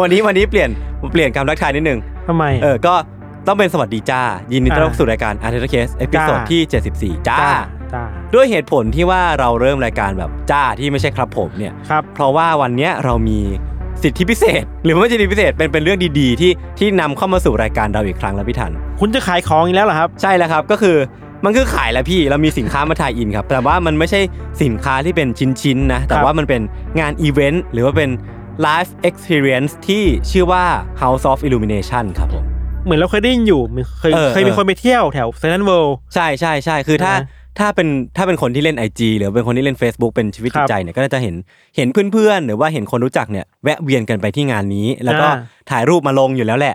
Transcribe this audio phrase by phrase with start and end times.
[0.00, 0.70] วันนี้วันนี้เปลี่ยน
[1.12, 2.94] เปลี่ยนคำทักทายนิดนึงทำไม เออ ก็
[3.46, 4.22] ต้องเป็นสวัสดีจ้า
[4.52, 7.38] ยินดีต้อนรับอ่าสู่รายการ Untitled Case episode จ้าที่ 74จ้า
[7.94, 13.38] จ้า ด้วยเหตุผลที่ว่าเราเริ่มรายการแบบจ้าที่ไม่ใช่ครับผมเนี่ย ครับ เพราะว่าวันเนี้ยเรามี
[14.02, 20.96] สิทธิพิเศษ หรือไม่ใช่สิทธิพิเศษเป็นเป็นเรื่องดีๆ ที่ที่นำเข้ามาสู่รายการเราอีกครั้งแล้วพี่ธัญ คุณจะขายของอีกแล้วเหรอครับ ใช่แล้วครับก็คือ
[21.44, 24.20] มันคือขายแล้วพี่เรามีสินค้ามา tie-in ครับแต่ว่ามันไม่ใช่
[24.62, 26.60] สินค้าที่เป็นชิ้นๆนะแต่ว่ามันเป็น
[27.00, 28.10] งานอีเวนต์หรือว่าเป็น
[28.66, 30.64] Live Experience ที่ชื่อว่า
[31.02, 32.44] House of Illumination ครับผม
[32.84, 41.34] เหมือนเราเคยได้ยินอยู่มีเคยเออเคยมีเออคนไปเที่ยวแถวเซ็นทรัลเวิลด์ใช่ใช่ใช่คือถ้าอ่าฮะถ้าเป็นถ้าเป็นคนที่เล่น IG หรือเป็นคนที่เล่น Facebook เป็นชีวิตจิตใจเนี่ยก็จะเห็น
[41.76, 45.36] เห็นเพื่อนๆ หรือว่าเห็นคนรู้จักเนี่ยแวะเวียนกันไปที่งานนี้ แล้วก็อ่า
[45.70, 46.74] ถ่ายรูปมาลงอยู่แล้วแหละ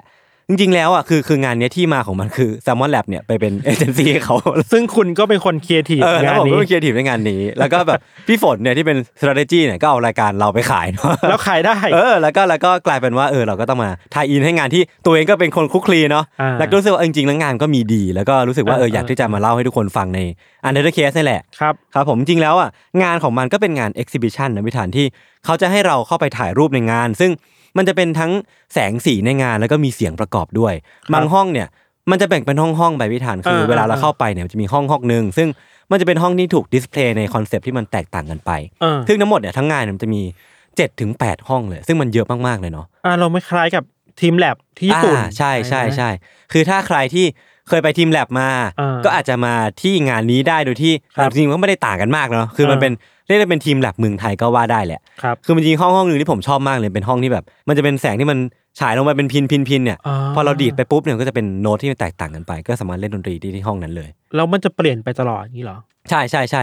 [0.50, 4.36] จริงๆแล้วอะคือคืองานเนี้ยที่มาของมันคือ Salmon Lab เนี่ยไปเป็นเอเจนซี่เขา
[4.72, 20.20] ซึ่งคุณก็เป็นคนครีเอทีฟเออแล้วงานผมนี้ก็เป็นครีเอทีฟในงานนี้ แล้วก็แบบพี่ฝนเนี่ยที่เป็น strategy เนี่ยก็เอารายการเราไปขายเนาะแล้วขายได้เออแล้วก็แล้วก็กลายเป็นว่าเออเราก็ต้องมา tie-in ให้งานที่ตัวเองก็เป็นคนคลุกคลีเนาะอ่าแล้วก็รู้สึกว่าเออจริงๆแล้วงานก็มีดี แล้วก็รู้สึกว่าเออเอออยากที่จะมาเล่าให้ทุกคนฟังใน
[20.64, 22.70] Untitled Case นี่แหละครับครับผมจริงแล้วอะ
[23.04, 25.06] งานของมันก็เป็นงาน exhibition นะพี่ธัญที่
[25.46, 27.32] เขาจะให้เราเข้าไปถ่ายรูปในงาน ซึ่ง
[27.78, 28.32] มันจะเป็นทั้ง
[28.74, 30.74] แสงสีในงานแล้วก็มีเสียงประกอบด้วย
[31.14, 31.68] บางห้องเนี่ย
[32.12, 35.48] มันจะแบ่งเป็นห้องห้องๆไปพี่ธัญคือเออเวลาเราเออเข้าไปเนี่ยมันจะมีห้องห้องหนึ่งซึ่ง
[35.92, 38.52] มันจะเป็นห้องที่ถูก display ในคอนเซปต์ที่มันแตกต่างกันไป
[38.82, 43.84] เออซึ่งทั้งหมดเนี่ยทั้งงานเนี่ยมันจะมี7จ็ถึงแห้องเลย ซึ่งมันเยอะมากๆเลยเนาะอ่าเราไม่คล้ายกับ
[44.22, 46.10] teamLabที่ญี่ปุ่นอ่าใช่ใช่ใช่
[46.52, 47.26] คือถ้าใครที่
[47.68, 52.94] เคยไป teamLab มาอ่าก็อาจจะมาที่งานนี้ได้โดยที่ครับจริงๆก็ไม่ได้ต่างกันมากเนาะคือมันอ่าเป็น
[53.34, 58.38] เรียกได้เป็น teamLab เมืองไทยก็ว่าได้แหละครับคือมันจริงๆห้องห้องหนึ่งที่ผมชอบมากเลยเป็นห้องที่แบบ มันจะเป็นแสงที่มัน
[58.80, 65.78] ฉายลงมาเป็นพิณพิณพิณเนี่ยอ่าพอเราดีดไปปุ๊บเนี่ยก็จะเป็นโน้ตที่มันแตกต่างกันไป ก็สามารถเล่นดนตรีที่ที่ห้องนั้นเลยแล้วมันจะเปลี่ยนไปตลอดอย่างนี้เหรอ
[66.10, 66.62] ใช่ใช่ใช่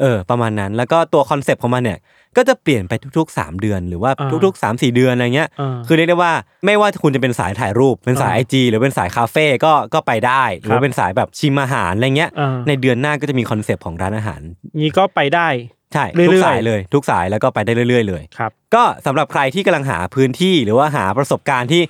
[0.00, 1.98] เออประมาณนั้นแล้วก็ตัวคอนเซปต์ของมันเนี่ย
[2.36, 6.32] ก็จะเปลี่ยนไปทุกๆ 3 เดือนหรือว่าอ่าทุกๆ 3 4 เดือนอะไรเงี้ยอ่าคือเรียกได้ว่า
[6.64, 14.40] ไม่ว่าคุณจะเป็นสายถ่ายรูป เป็นสายอ่า IG หรือเป็นสายคาเฟ่ก็ก็ไปได้ หรือครัว่าบเป็นสายแบบชิมอาหารอะไรเงี้ยอ่าในเดือนหน้าก็จะมีคอนเซปต์ของร้านอาหาร
[14.80, 15.48] นี้ก็ไปได้
[15.92, 21.82] ใช่เรื่อยๆทุกสายเลย ทุกสายแล้วก็ไปได้เรื่อย ๆ เลยครับ ก็สำหรับใครที่กำลังหาพื้นที่หรือว่าหาประสบการณ์ที่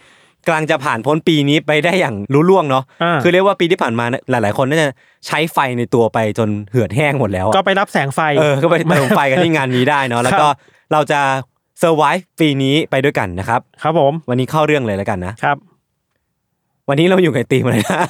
[0.46, 4.88] กำลังจะผ่านพ้นปีนี้ไปได้อย่างรู้ล่วงเนาะอ่าคือเรียกว่าปีที่ผ่านมาหลาย ๆ คนน่าจะ
[5.26, 10.46] ใช้ไฟในตัวไปจนเหือดแห้งหมดแล้วอะก็ไปรับแสงไฟเออก็ไปเติมไฟกันที่งานนี้ได้เนาะแล้วก็
[10.92, 11.20] เราจะ
[11.80, 15.56] เซอร์ไ e ปีนี้ไปด้วยกันนะครับ ครับผม วันนี้เข้าเรื่องเลยแล้วกันนะครับ
[16.88, 18.00] วันนี้เราอยู่ในธีมอะไรนะ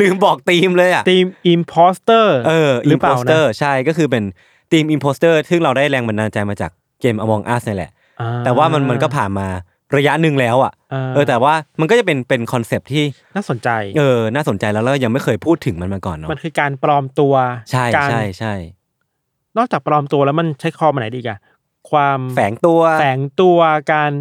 [0.00, 3.16] ลืมบอกธีมเลยอะทีม imposter เออหรือเปล่า
[4.22, 7.90] นะ imposter ใช่ก็คือเป็นธีม imposter ซึ่งเราได้แรงบันดาลใจมาจากเกม Among Us นี่แหละ
[8.20, 9.48] อ่แต่ว่ามันมันก็ผ่านมา
[9.96, 13.04] ระยะหนึ่งแล้วอะอ่าเออแต่ว่ามันก็จะเป็นเป็นคอนเซปต์ที่
[13.36, 13.68] น่าสนใจ
[13.98, 17.34] เออน่าสนใจแล้วแล้วยังไม่เคยพูดถึงมันมาก่อนเนาะมันคือการปลอมตัว
[17.70, 18.54] ใช่การใช่ใช่
[19.56, 21.38] นอกจากปลอมตัวแล้วมันใช้คอมาไหนดีกอะ
[21.90, 23.58] ความแฝงตัวแฝงตัว
[23.92, 24.12] การ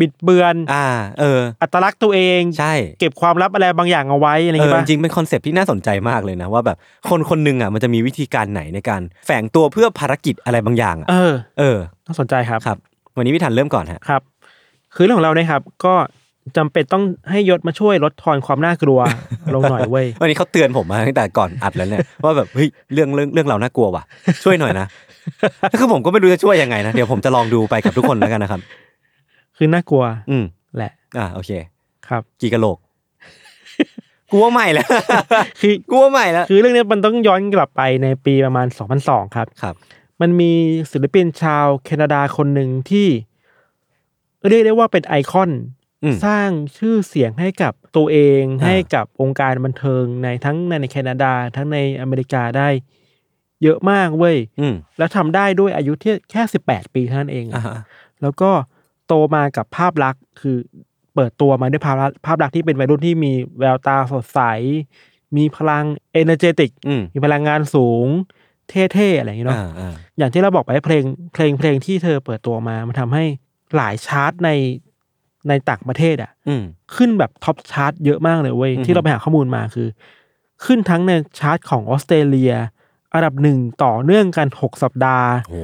[0.00, 0.86] บิดเบือน อ่า
[1.20, 6.76] เออ อัตลักษณ์ตัวเองใช่ เก็บความลับอะไรบางอย่างเอาไว้อะไรอเอย่างอเงี้ยจริงๆเป็นคอนเซปต์ที่น่าสนใจมากเลยนะว่าแบบ
[7.10, 12.78] คนคนหนึ่งอะมันจะมีวิธีการไหนในการแฝงตัวเพื่อภารกิจอะไรบางอย่างอะเออ เออน่าสนใจครับ ครับ
[13.16, 14.22] วันนี้พี่ทันเริ่มก่อนฮะ ครับ
[14.94, 15.94] คือเรื่องของเราเนี่ยครับ ก็
[16.56, 18.98] จำเป็นต้องให้ยศมาช่วยลดทอนความน่ากลัว
[19.54, 24.02] ลงหน่อยเว้ย วันนี้เขาเตือนผมมาตั้งแต่ก่อนอัดแล้วเนี่ย ว่าแบบเฮ้ยเรื่องเรื่องเรื่องเราน่ากลัวว่ะ
[24.44, 24.86] ช่วยหน่อยนะ
[25.78, 28.60] คือผมก็ไม่รู้จะช่วยยังไงนะ เดี๋ยวผมจะลองดูไปกับทุกคนแล้วกันนะครับ
[29.56, 30.44] คือน่ากลัวอืม
[30.76, 31.50] แหละ อ่าโอเค
[32.08, 32.78] ครับ กี่กะโหลก
[34.32, 34.88] กลัวใหม่แล้ว
[35.60, 38.66] คือกลัวใหม่แล้วคือเรื่องนี้มันต้องย้อนกลับไปในปีประมาณ
[39.00, 39.74] 2002 ครับ ครับ
[40.20, 40.52] มันมี
[40.92, 43.08] ศิลปินชาวแคนาดาคนหนึ่งที่
[44.48, 45.50] เรียกได้ว่าเป็นไอคอน
[46.04, 46.48] อืม สร้าง
[46.78, 52.68] ชื่อเสียงให้กับตัวเองอ่า ให้กับวงการบันเทิงในทั้งในแคนาดา ทั้งในอเมริกาได้
[53.62, 57.76] เยอะมากเว้ย อืมแล้วทำได้ด้วยอายุที่แค่สิบแปดปีเท่านั้นเองอ่าอะฮะ
[58.22, 58.50] แล้วก็
[59.06, 60.56] โตมากับภาพลักษณ์คือ
[61.14, 64.40] เปิดตัวมาด้วยภาพลักษณ์ภาพลักษณ์ที่เป็นวัยรุ่นที่มีแววตาสดใส
[65.36, 68.06] มีพลัง energetic อืม มีพลังงานสูง
[68.68, 71.04] เท่ๆ อะไรอย่างเงี้ยเนาะ อ่าอ่าอย่างที่เราบอกไปเพลง
[71.34, 73.24] เพลงเพลงที่เธอเปิดตัวมา มันทำให้
[73.76, 74.50] หลายชาร์ตใน
[75.48, 76.62] ในต่างประเทศอะอืม
[76.96, 79.88] ขึ้นแบบ top chart เยอะมากเลยเว้ย อือฮึ ที่เราไปหาข้อมูลมาคือ
[80.64, 82.52] ขึ้นทั้งในชาร์ตของออสเตรเลีย
[83.12, 85.56] อันดับหนึ่งต่อเนื่องกัน6สัปดาห์ โห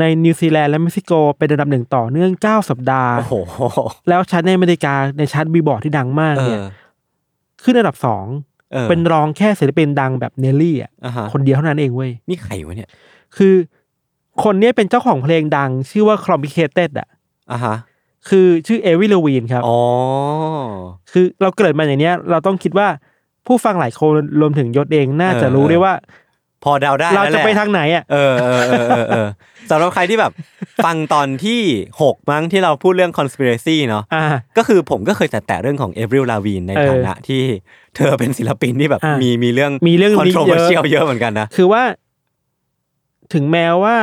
[0.00, 3.34] ในนิวซีแลนด์และเม็กซิโกเป็นอันดับหนึ่งต่อเนื่อง9สัปดาห์ โอ้โห
[4.08, 6.64] แล้วชาร์ตในอเมริกาในชาร์ตบีบอร์ดที่ดังมากเอเนี่ยอ
[7.62, 8.24] ขึ้นอันดับสอง
[8.74, 12.88] ออเป็นรองแค่ศิลปินดังแบบ Nelly อะอ่าฮะ คนเดียวเท่านั้นเองเว้ย นี่ใครวะเนี่ย
[13.36, 13.54] คือ
[14.44, 17.08] คนเนี้ยเป็นเจ้าของเพลงดัง ชื่อว่า Complicated อะ
[17.52, 17.76] อ่าฮะ
[18.28, 19.78] คือชื่อ Avril Lavigne ครับ อ๋อ
[21.12, 22.88] คือเราเกิดมาอย่างเนี้ย เราต้องคิดว่า
[23.46, 24.10] ผู้ฟังหลายคน
[24.40, 25.92] รวมถึงยศเองน่าจะเออรู้ได้ว่า
[26.64, 29.28] พอเดาได้เราแล้วจะแหลไปทางไหนอะเออเออเออเออเออ
[29.70, 30.32] สำหรับใครที่แบบ
[30.84, 31.60] ฟังตอนที่
[32.02, 34.24] หกมั้งที่เราพูดเรื่อง conspiracy เนาะอ่า
[34.56, 37.42] ก็คือผมก็เคยแตะๆเรื่องของเอฟริลลาวีนในเออฐานะที่
[37.96, 41.82] เธอเป็นศิลปินที่แบบอะมีมีเรื่องมีเรื่องนี้เยอะ controversial เยอะเหมือนกันนะคือว่า
[43.34, 43.96] ถึงแม้ว่า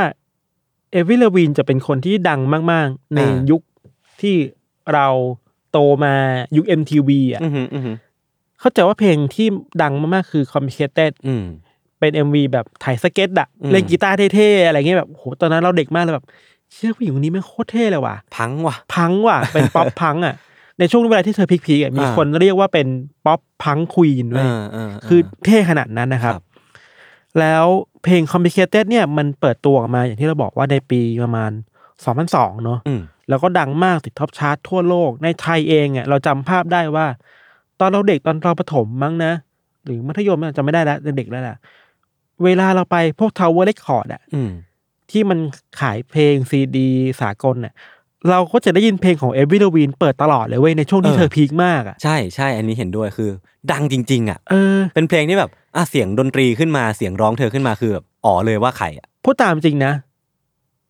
[0.92, 2.40] เอวิลวีนจะเป็นคนที่ดัง
[2.72, 3.62] มาก ๆ ในอ่ายุค
[4.22, 4.36] ที่
[4.94, 5.07] เรา
[5.72, 6.14] โตมา
[6.57, 7.96] ยุค MTV อะอือหืออือหือ
[8.60, 9.48] เข้าใจว่าเพลงที่
[9.81, 11.46] ดังมากๆคือ Complicated อืม
[12.01, 16.25] เป็น MV แบบถ่ายสเก็ตอะอืมเล่นกีตาร์เท่ๆอะไรเงี้ยแบบโหตอนนั้นเราเด็กมากเลยแบบ
[16.74, 20.36] เชี่ยผู้หญิงคนนี้แม่งโคตรเท่เลยว่ะพังว่ะพังว่ะเป็น pop punk อะ
[20.80, 22.88] ในช่วงเวลาที่เธอพีคๆอะมีอ่าคนเรียกว่าเป็น
[23.25, 26.44] pop punk queen เอด้วยอเออคือเท่ขนาดนั้นนะครับครับ
[27.39, 27.65] แล้ว
[28.04, 31.51] เพลง Complicated เนี่ยมันเปิดตัวออกมาอย่างที่เราบอกว่าในปีประมาณ
[32.07, 37.06] 2002 เนอะอืมแล้วก็ดังมากติด top chart ทั่วโลกในไทยเองอะเราจำภาพได้ว่า
[37.80, 39.31] ตอนเราเด็กตอนเราประถมมั้งนะ
[39.86, 41.57] หรือมัธยมจำไม่ได้แล้วเด็กๆแล้วแหละ
[42.44, 44.52] เวลาเราไปพวก Tower Record อะอืม
[45.12, 45.40] ที่มัน
[45.82, 46.90] ขายเพลงซีดี
[47.22, 47.74] สากลเนี่ย
[48.30, 53.30] เราก็จะได้ยินเพลงของ Avril Lavigne เปิดตลอดเลยเว้ย ในช่วงที่เออเธอพีคมากอะใช่ใช่อันนี้เห็นด้วยคือ
[53.72, 59.94] ดังจริง ๆ อะเออเป็นเพลงที่แบบอะเสียงดนตรีขึ้นมาเสียงร้องเธอขึ้นมาคือแบบอ๋อเลยว่าใครอะพูดตามจริงนะ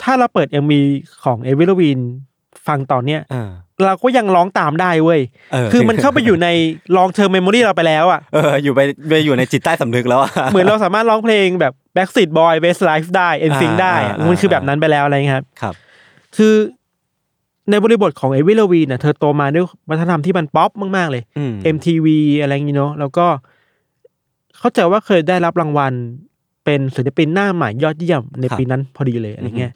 [0.03, 0.81] ถ้าเราเปิด MV
[1.23, 1.99] ของ Avril Lavigne
[2.67, 3.21] ฟังตอนเนี้ย
[3.81, 6.47] เออเราก็ยังร้องตามได้เว้ยเออคือมันเข้าไปอยู่ใน
[6.95, 8.79] long-term memory เราไปแล้วอะ เออ อยู่ไป
[9.09, 15.73] ไปอยู่ในจิตใต้สำนึกแล้วอะ เหมือนเราสามารถร้องเพลงแบบ Backstreet Boy Westlife ได้ NSYNC อ่าได้อะอ่ามันคือแบบนั้นไปแล้วอะไรเงี้ยครับ ครับ
[16.37, 16.55] คือ
[17.69, 22.07] ในบริบทของ Avril Lavigne น่ะเธอโตมาด้วยวัฒนธรรมที่มันป๊อปมาก ๆ เลยอืม MTV
[22.41, 23.25] อะไรอย่างงี้เนาะ แล้วก็
[24.59, 25.93] เข้าใจว่าเคยได้รับรางวัล
[26.65, 29.71] เป็นศิลปินหน้าใหม่ยอดเยี่ยมในครับปีนั้นพอดีเลยอะไรเงี้ย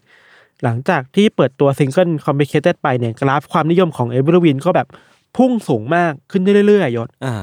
[0.63, 4.87] หลังจากที่เปิดตัวซิงเกิล Complicated ไปเนี่ยกราฟความนิยมของ Avril Lavigne ก็แบบ
[5.37, 7.35] พุ่งสูงมากขึ้นเรื่อยๆยศอ่า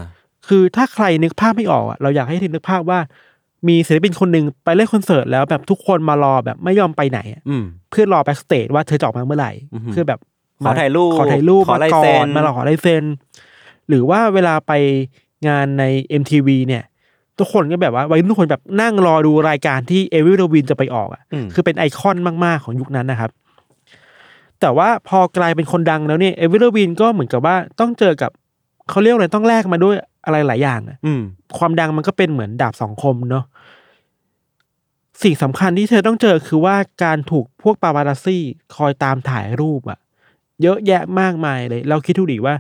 [0.48, 2.98] คือถ้าใครนึกภาพไม่ออกอะเราอยากให้นึกภาพว่า
[3.68, 10.20] มีศิลปินคนหนึ่งไปเล่นคอนเสิร์ตแล้วแบบทุกคนมารอแบบไม่ยอมไปไหนอะอืมเพื่อรอ backstage ว่าเธอจะออกมาเมื่อไหร่อือฮึเพื่อแบบ
[10.64, 13.04] ขอถ่ายรูปขอถ่ายรูปขอมาลายก่อเซ็นนมาขอลายเซ็น
[13.88, 14.72] หรือว่าเวลาไป
[15.48, 15.84] งานใน
[16.20, 16.84] MTV เนี่ย
[17.38, 23.30] ทุกคนก็แบบว่าวัยรุ่นทุกคนแบบนั่งรอดูรายการที่เอวิลวินจะไปออกอะอืมคือเป็นไอคอนมากๆของยุคนั้นนะครับ
[24.60, 28.30] แต่ว่าพอกลายเป็นคนดังแล้วเนี่ยเอวิลวินก็เหมือนกับว่าต้องเจอกับ
[28.90, 31.20] เขาเรียกว่าอะไรต้องแลกมาด้วยอะไรหลายอย่างอะอืม
[31.58, 33.44] ความดังมันก็เป็นเหมือนดาบสองคมเนาะ
[35.22, 38.42] สิ่งสำคัญที่เธอต้องเจอคือว่าการถูกพวกปาปารัสซี่
[38.76, 39.98] คอยตามถ่ายรูปอะ
[40.62, 42.54] เยอะแยะมากมายเลย เราคิดดูดิว่า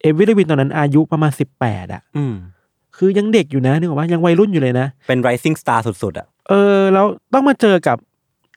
[0.00, 2.34] Avril Lavigne ตอนนั้นอายุประมาณสิบแปดอะอืม
[2.96, 7.96] คือยังเด็กอยู่นะนึกออกว่ายังวัยรุ่นอยู่เลยนะ เป็น rising star สุดๆอะเออ แล้วต้องมาเจอกับ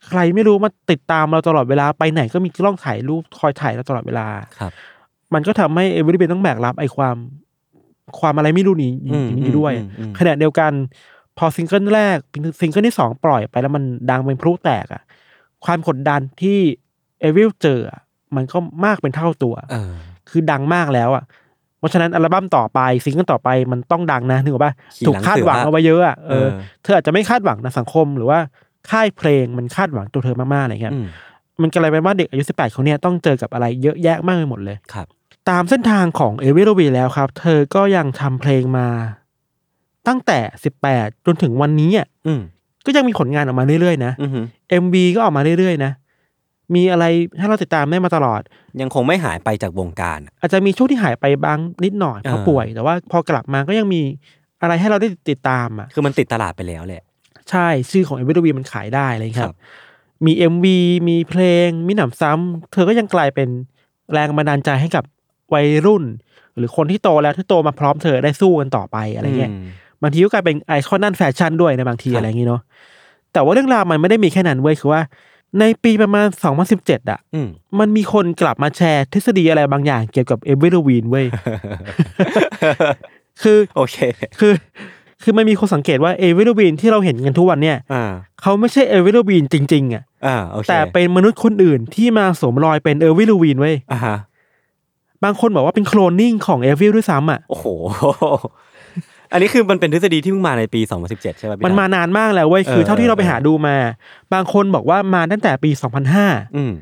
[0.07, 4.27] ใครไม่รู้มาติดตามเราตลอดเวลาไปไหนก็มีกล้องถ่ายรูปคอยถ่ายเราตลอดเวลา
[4.59, 4.71] ครับ
[5.33, 7.15] มันก็ทำให้ Avril Lavigne ต้องแบกรับไอ้ความ
[8.19, 10.71] ความอะไรไม่รู้นี้อยู่อืมนี้ด้วยอืมอืมขณะเดียวกัน
[11.37, 12.17] พอซิงเกิลแรก
[12.59, 15.03] ซิงเกิลที่สองปล่อยไปแล้วมันดังเป็นพลุแตกอะ
[15.65, 16.59] ความกดดันที่
[17.21, 18.01] Avril เจออะ
[18.35, 19.93] มันก็มากเป็นเท่าตัวเออ
[20.29, 21.23] คือดังมากแล้วอะ
[21.79, 28.39] เพราะฉะนั้นอัลบั้มต่อไปซิงเกิลต่อไปมันต้องดังนะนึกออกปะขี่ถูกหลังคาดหวังเสือเอาไว้เยอะอะเออเออเธออาจจะไม่คาดหวังในสังคมหรือว่า
[28.89, 31.05] ค่ายเพลงมันคาดหวังตัวเธอมากๆอะไรเงี้ยอืม
[31.61, 35.07] มันกลายเป็นว่าเด็กอายุสิบแปดคนเนี้ยต้องเจอกับอะไรเยอะแยะมากไปหมดเลยครับ
[35.49, 38.87] ตามเส้นทางของเอวิโรวีแล้วครับ เธอก็ยังทำเพลงมา
[40.07, 42.41] ตั้งแต่สิบแปดจนถึงวันนี้อะอืม
[42.85, 44.45] ก็ยังมีผลงานออกมาเรื่อยๆนะอือหือ
[44.83, 45.91] MV ก็ออกมาเรื่อยๆนะ
[46.75, 47.05] มีอะไร
[47.39, 48.41] ให้เราติดตามได้มาตลอด
[48.81, 54.01] ยังคงไม่หายไปจากวงการอะอาจจะมีช่วงที่หายไปบางนิดหน่อยเพราะเออป่วย แต่ว่าพอกลับมาก็ยังมี
[54.61, 57.03] อะไรให้เราได้ติดตามอะคือมันติดตลาดไปแล้วแหละ
[57.49, 59.59] ใช่ชื่อของเอวิโรวีมันขายได้อะไรอย่างเลยคครัรับบ
[60.25, 60.65] มี MV
[61.09, 63.49] มีเพลง มีหนำซ้ำเธอก็ยังกลายเป็น
[64.13, 65.03] แรงบันดาลใจให้กับ
[65.53, 66.03] วัยรุ่น
[66.57, 69.65] หรือคนที่โตแล้วที่โตมาพร้อมเธอได้สู้กันต่อไปอะไรเงี้ยม
[70.01, 72.61] บางทีก็กลายเป็นไอคอนด้านแฟชั่นด้วยในบางทีครับอะไรอย่างงี้เนาะ
[73.33, 75.01] แต่ว่าเรื่องราวมันไม่ได้มีแค่นั้นเว้ยคือว่า
[75.59, 76.27] ในปีประมาณ
[76.69, 77.47] 2017 อะ อืม
[77.79, 81.25] มันมีคนกลับมาแชร์ทฤษฎีอะไรบางอย่างเกี่ยวกับ Avril Lavigne เว้ย
[83.41, 83.97] คือโอเค
[84.39, 84.53] คือ
[85.23, 88.03] คือมันมีคนสังเกตว่า Avril Lavigne ที่เราเห็นกันทุกวันเนี่ยอ่า
[88.41, 94.17] เขาไม่ใช่ Avril Lavigne จริง ๆอะ อ่าโอเคแต่เป็นมนุษย์คนอื่นที่มาสวมรอยเป็น Avril Lavigne เว้ย อ่าฮะ
[95.23, 97.65] บางคนบอกว่าเป็นโคลนนิ่งของเอวิลด้วยซ้ำอะ โอ้โห
[99.31, 103.75] อันนี้คือมันเป็นทฤษฎีที่เพิ่งมาในปี 2017 ใช่ไหมพี่มันทัมานานมากแล้วเว้ยคือเออเท่าที่เราไปเออหาดูมา
[104.33, 105.69] บางคนบอกว่ามาตั้งแต่ปี
[106.13, 106.73] 2005อืม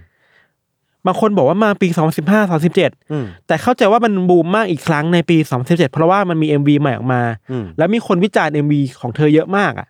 [1.07, 1.87] บางคนบอกว่ามาปี
[2.29, 7.21] 2015 2017อืมแต่เข้าใจว่ามันบูมมากอีกครั้งในปี 2017 เพราะว่ามันมี MV ใหม่ออกมา
[7.51, 9.87] อืมแล้วมีคนวิจารณ์ MV ของเธอเยอะมากอะ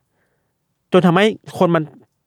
[0.92, 1.26] จนทำให้
[1.58, 1.84] คนมัน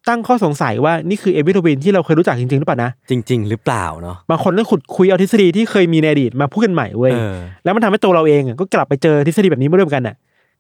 [0.09, 10.17] ตั้งข้อสงสัยว่านี่คือเอวิลวินที่เราเคยรู้จักจริงๆหรือเปล่านะ จริง ๆ หรือเปล่าเนาะบางคนก็ขุดคุยเอาทฤษฎีที่เคยมีในอดีตมาพูดกันใหม่เว้ยเออแล้วมันทำให้ตัวเราเองอะก็กลับไปเจอทฤษฎีแบบนี้มาด้วยเหมือนกันน่ะ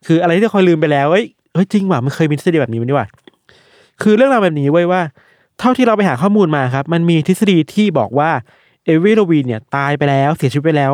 [0.07, 3.09] คืออะไรที่เราเคยลืมไปแล้วเอ้ยเฮ้ยจริงว่ะมันเคยมีทฤษฎีแบบนี้มันนี่ว่ะ
[4.03, 5.01] คือเรื่องราวแบบนี้เว้ยว่า
[5.59, 8.31] เท่าที่เราไปหาข้อมูลมาครับ มันมีทฤษฎีที่บอกว่า
[8.85, 10.93] เอวิโรวีนเนี่ยตายไปแล้วเสียชีวิตไปแล้ว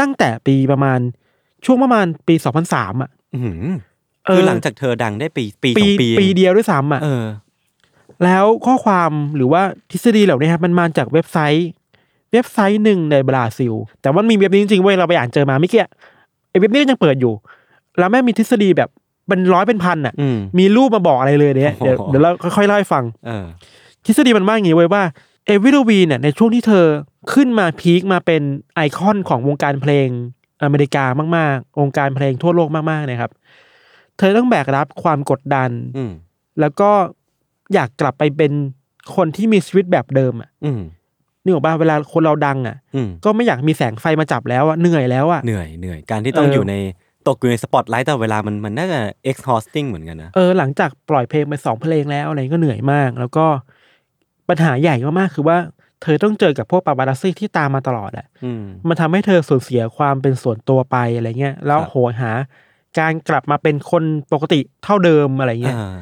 [0.00, 0.98] ตั้งแต่ปีประมาณ
[1.64, 2.34] ช่วงประมาณปี
[2.68, 3.62] 2003อะอื้อหือ
[4.26, 7.24] เออคือหลังจากเธอดังได้ปีปีสปีองปีปีเดียวด้วยซ้ำอะเออ
[8.24, 11.68] แล้วข้อความหรือว่าทฤษฎีเหล่านี้ครับมันมาจากเว็บไซต์
[12.32, 15.82] เว็บไซต์หนึ่งในบราซิล แต่ว่ามีเว็บนี้จริงๆเว้ยเราไปอ่านเจอมาเมื่อกี้
[16.50, 17.32] ไอ้เว็บนี้ก็ยังเปิดอยู่
[17.98, 18.88] แล้วแม่งมีทฤษฎีแบบ
[19.28, 23.44] เป็นร้อยเป็นพันอะอืมมีรูปมาบอกอะไรเลยเนี่ยเดี๋ยวโอ้โหเดี๋ยวเราค่อยๆเล่าให้ฟังเออ
[24.06, 25.02] ทฤษฎีมันว่าอย่างนี้ไว้ยว่า
[25.46, 26.86] เอวิโรวีเนี่ยในช่วงที่เธอ
[27.32, 28.42] ขึ้นมาพีคมาเป็น
[28.74, 30.08] ไอคอนของวงการเพลง
[30.62, 31.04] อเมริกา
[31.36, 33.32] มากๆ วงการเพลงทั่วโลกมากๆเนะครับ
[34.18, 36.12] เธอต้องแบกรับความกดดันอืม
[36.60, 36.90] แล้วก็
[37.74, 38.52] อยากกลับไปเป็น
[39.16, 40.80] คนที่มีชีวิตแบบเดิมอะอืม
[41.42, 46.74] นึกออกป่ะเวลาคนเราดังอะอืมก็ไม่อยากมีแสงไฟมาจับแล้วอะเหนื่อยแล้วอะเหนื่อยเหนื่อยการที่ต้องเออออยู่ใน
[47.28, 49.00] ตกอยู่ในสปอตไลท์แต่เวลามันมันน่าจะ
[49.30, 53.46] exhausting เหมือนกันนะเออหลังจากปล่อยเพลงไปสองเพลงแล้วอะไรก็เหนื่อยมาก แล้วก็
[54.48, 55.58] ปัญหาใหญ่มากๆคือว่า
[56.02, 62.32] เธอต้องเจอกับพวกปาปารัสซี่ที่ตามมาตลอดอะอืมมันทำให้เธอสูญเสียความเป็นส่วนตัวไปอะไรเงี้ยแล้วครับโหยหา
[62.98, 65.96] การกลับมาเป็นคนปกติเท่าเดิมอะไรเงี้ยอ่า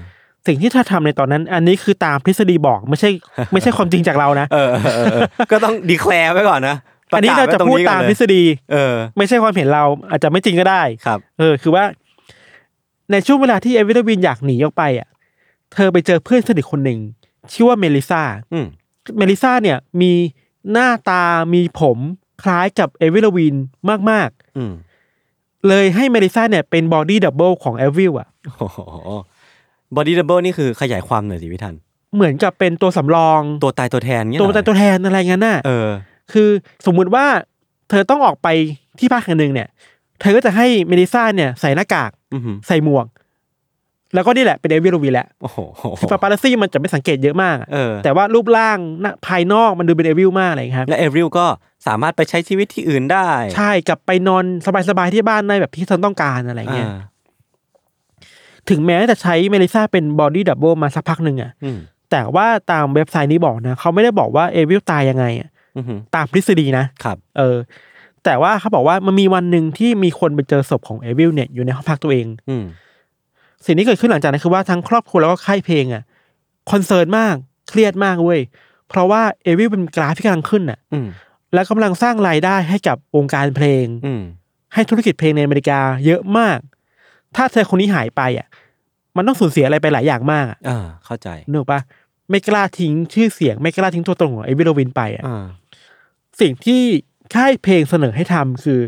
[0.46, 3.10] สิ่งที่เธอทำในตอนนั้น อันนี้คือตามทฤษฎีบอกไม่ใช่
[3.52, 5.20] ไม่ใช่ความจริงจากเรานะเออเออเออเออ
[5.50, 6.76] ก็ต้อง declare ไว้ก่อนนะ
[7.10, 8.42] ประกาศไว้ก่อนเลยอันนี้เราจะพูดตามทฤษฎี
[8.72, 11.84] เออ ไม่ใช่ความเห็นเราอาจจะไม่จริงก็ได้ครับ เออ คือว่า
[13.10, 15.08] ในช่วงเวลาที่ Avril Lavigne อยากหนีออกไปอะ
[15.74, 16.98] เธอไปเจอเพื่อนสนิทคนหนึ่ง
[17.52, 18.66] ชื่อว่าเมลิซาอืม
[19.18, 20.12] เมลิซาเนี่ย มี
[20.72, 21.22] หน้าตา
[21.54, 21.98] มีผม
[22.42, 23.56] คล้ายกับ Avril Lavigne
[24.10, 28.28] มากอืมๆเลยให้เมลิซาเนี่ยเป็น body double ของ Avril อะ
[28.58, 28.78] โอ้โห
[29.96, 31.74] body double นี่คือขยายความหน่อยสิพี่ทัน
[32.14, 35.88] เหมือนกับเป็นตัวสำรอง ตัวตายตัวแทนเงี้ยตัวเหรอแต่ตัวแทนอะไรเงี้ยน่ะเออ
[36.32, 36.48] คือ
[36.86, 37.24] สมมุติว่า
[37.90, 38.48] เธอต้องออกไป
[38.98, 39.68] ที่ภาคแห่งหนึ่งเนี่ย
[40.20, 43.06] เธอก็จะให้เมลิซาเนี่ยใส่หน้ากากอือหือใส่หมวก
[44.14, 45.58] แล้วก็นี่แหละเป็น Avril Lavigne แหละโอ้โห
[45.98, 51.46] คือปาปารัสซี่มันจะไม่สังเกตเยอะมากอะเออแต่ว่ารูปร่างหน้าภายนอกมันดูเป็น Avril มากอะไรอย่างเลยครับ และ Avril ก็
[51.86, 54.44] สามารถไปใช้ชีวิตที่อื่นได้ ใช่กลับไปนอน
[54.88, 56.96] สบายๆที่บ้านได้แบบที่เธอต้องการอะไรเงี้ยอ่า
[58.68, 61.78] ถึงแม้จะใช้เมลิซาเป็น body double มาสักพักหนึ่งอะอืม
[62.10, 67.56] แต่ว่าตามเว็บไซต์นี้บอกนะเขาไม่ได้บอกว่า Avril ตายยังไงอะอือหือตามทฤษฎีนะครับ เออ
[68.24, 72.64] แต่ว่าเขาบอกว่ามันมีวันหนึ่งที่มีคนไปเจอศพของ Avril เนี่ยอยู่ในห้องพักตัวเองอืม
[73.66, 76.02] สิ่งที่เกิดขึ้นหลังจากนั้นคือว่าทั้งครอบครัวแล้วก็ค่ายเพลงอะ
[76.70, 77.34] concern มาก
[77.68, 78.40] เครียดมากเว้ย
[78.88, 81.06] เพราะว่า Avril เป็นกราฟที่กำลังขึ้นอะอืม
[81.54, 84.22] และกำลังสร้างรายได้ให้กับวงการเพลงอืม
[84.74, 86.58] ให้ธุรกิจเพลงในอเมริกาเยอะมาก
[87.36, 88.46] ถ้าเธอคนนี้หายไปอะ
[89.16, 91.80] มันต้องสูญเสียอะไรไปหลายอย่างมากอะอ่าเข้าใจนึกออกปะ
[92.30, 95.44] ไม่กล้าทิ้งชื่อเสียงไม่กล้าทิ้งตัวตนของ Avril Lavigne ไปอะอ่า
[96.40, 96.82] สิ่งที่
[97.34, 98.80] ค่ายเพลงเสนอให้ทำคือ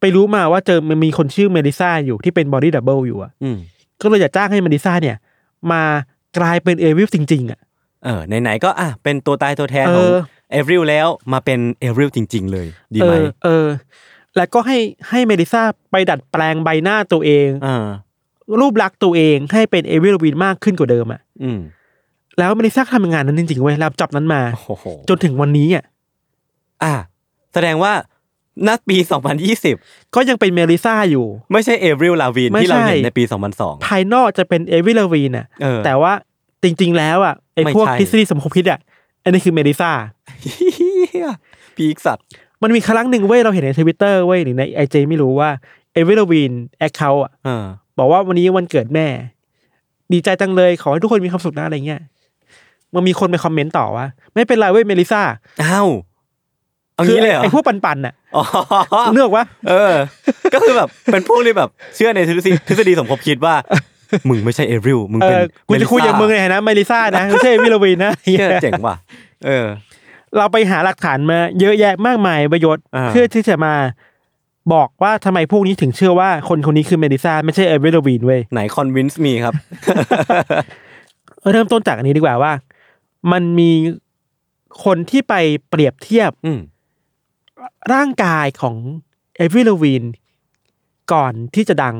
[0.00, 3.58] ไปรู้มาว่าเจอมันมีคนชื่อเมลิซาอยู่ที่เป็น body double อยู่อะอืม
[4.00, 5.16] ก็เลยอยากจ้างให้เมลิซาเนี่ย
[5.72, 5.82] มา
[6.38, 7.60] กลายเป็น Avril จริง ๆ อะ
[8.04, 13.66] เออไหนๆก็อะเป็นตัวตายตัวแทนของ Avril แล้วมาเป็น Avril จริง ๆ เลย ดีเอไหมอเออ
[14.38, 14.78] แล้วก็ให้
[15.10, 17.86] ให้เมลิซาไปดัดแปลงใบหน้าตัวเองอ่า
[18.60, 21.60] รูปลักษณ์ตัวเองให้เป็น Avril Lavigne มากขึ้นกว่าเดิมอะอืม
[22.38, 25.84] แล้วเมลิซาทำงานนั้นจริงๆเว้ยรับ job นั้นมาโอ้โหจนถึงวันนี้อะ
[26.84, 26.94] อะ
[27.54, 27.92] แสดงว่า
[28.66, 28.96] ณปี
[29.56, 33.22] 2020 ก็ยังเป็นเมลิซาอยู่ ไม่ใช่ Avril Lavigne ไม่ที่เราเห็นใช่ในปี
[33.54, 36.12] 2002 ภายนอกจะเป็น Avril Lavigne อะเออแต่ว่า
[36.62, 38.80] จริง ๆ แล้วอะไอ้ไม่พวกใช่ทฤษฎีสมคบคิดอะ
[39.22, 39.90] อันนี้คือเมลิซา
[40.42, 41.28] เหี้ย
[41.76, 42.26] peak สัตว์
[42.62, 45.50] มันมีครั้งหนึ่งเว้ยเราเห็นในทวิตเตอร์เว้ยหรือใน IG ไม่รู้ว่า
[45.92, 47.64] Avril Lavigne account อะเออ
[47.98, 49.06] บอกว่าวันนี้วันเกิดแม่
[50.12, 52.00] ดีใจจังเลยขอให้ทุกคนมีความสุขนะอะไรเงี้ย
[52.94, 55.22] มันมีคนไป comment ต่อว่า ไม่เป็นไรเว้ยเมลิซา
[55.62, 55.88] อ้าว
[56.94, 58.44] เอาคืงี้เลยเหรอไอ้พวกปั่นๆน่ะอ๋อ
[59.14, 59.92] เลือกว่าเออ
[60.54, 63.54] ก็คือแบบเป็นพวกที่แบบเชื่อในทฤษฎีทฤษฎีสมคบคิดว่า
[64.28, 68.96] มึงไม่ใช่ Avril มึงเอเป็นอกูจะคุยกับมึงในฐานะเมลิซ่านะไม่ใช่ Avril Lavigne นะเหี้ยเจ๋งว่ะ
[69.46, 69.66] เออ
[70.36, 73.74] เราไปหาหลักฐานมาเยอะแยะมากมายประโยชน์อ่าเพื่อที่จะมา
[74.72, 79.54] บอกว่าทำไมพวกนี้ถึงเชื่อว่าคนคนนี้คือเมลิซ่าไม่ใช่ Avril Lavigne เว้ยไหน convince มีครับ
[81.52, 82.52] เริ่มต้นจากอันนี้ดีกว่าว่า
[83.32, 83.70] มันมี
[84.84, 85.34] คนที่ไป
[85.68, 86.60] เปรียบเทียบอืม
[87.94, 88.76] ร่างกายของ
[89.36, 90.04] เอวิลวีน
[91.12, 91.96] ก่อนที่จะดัง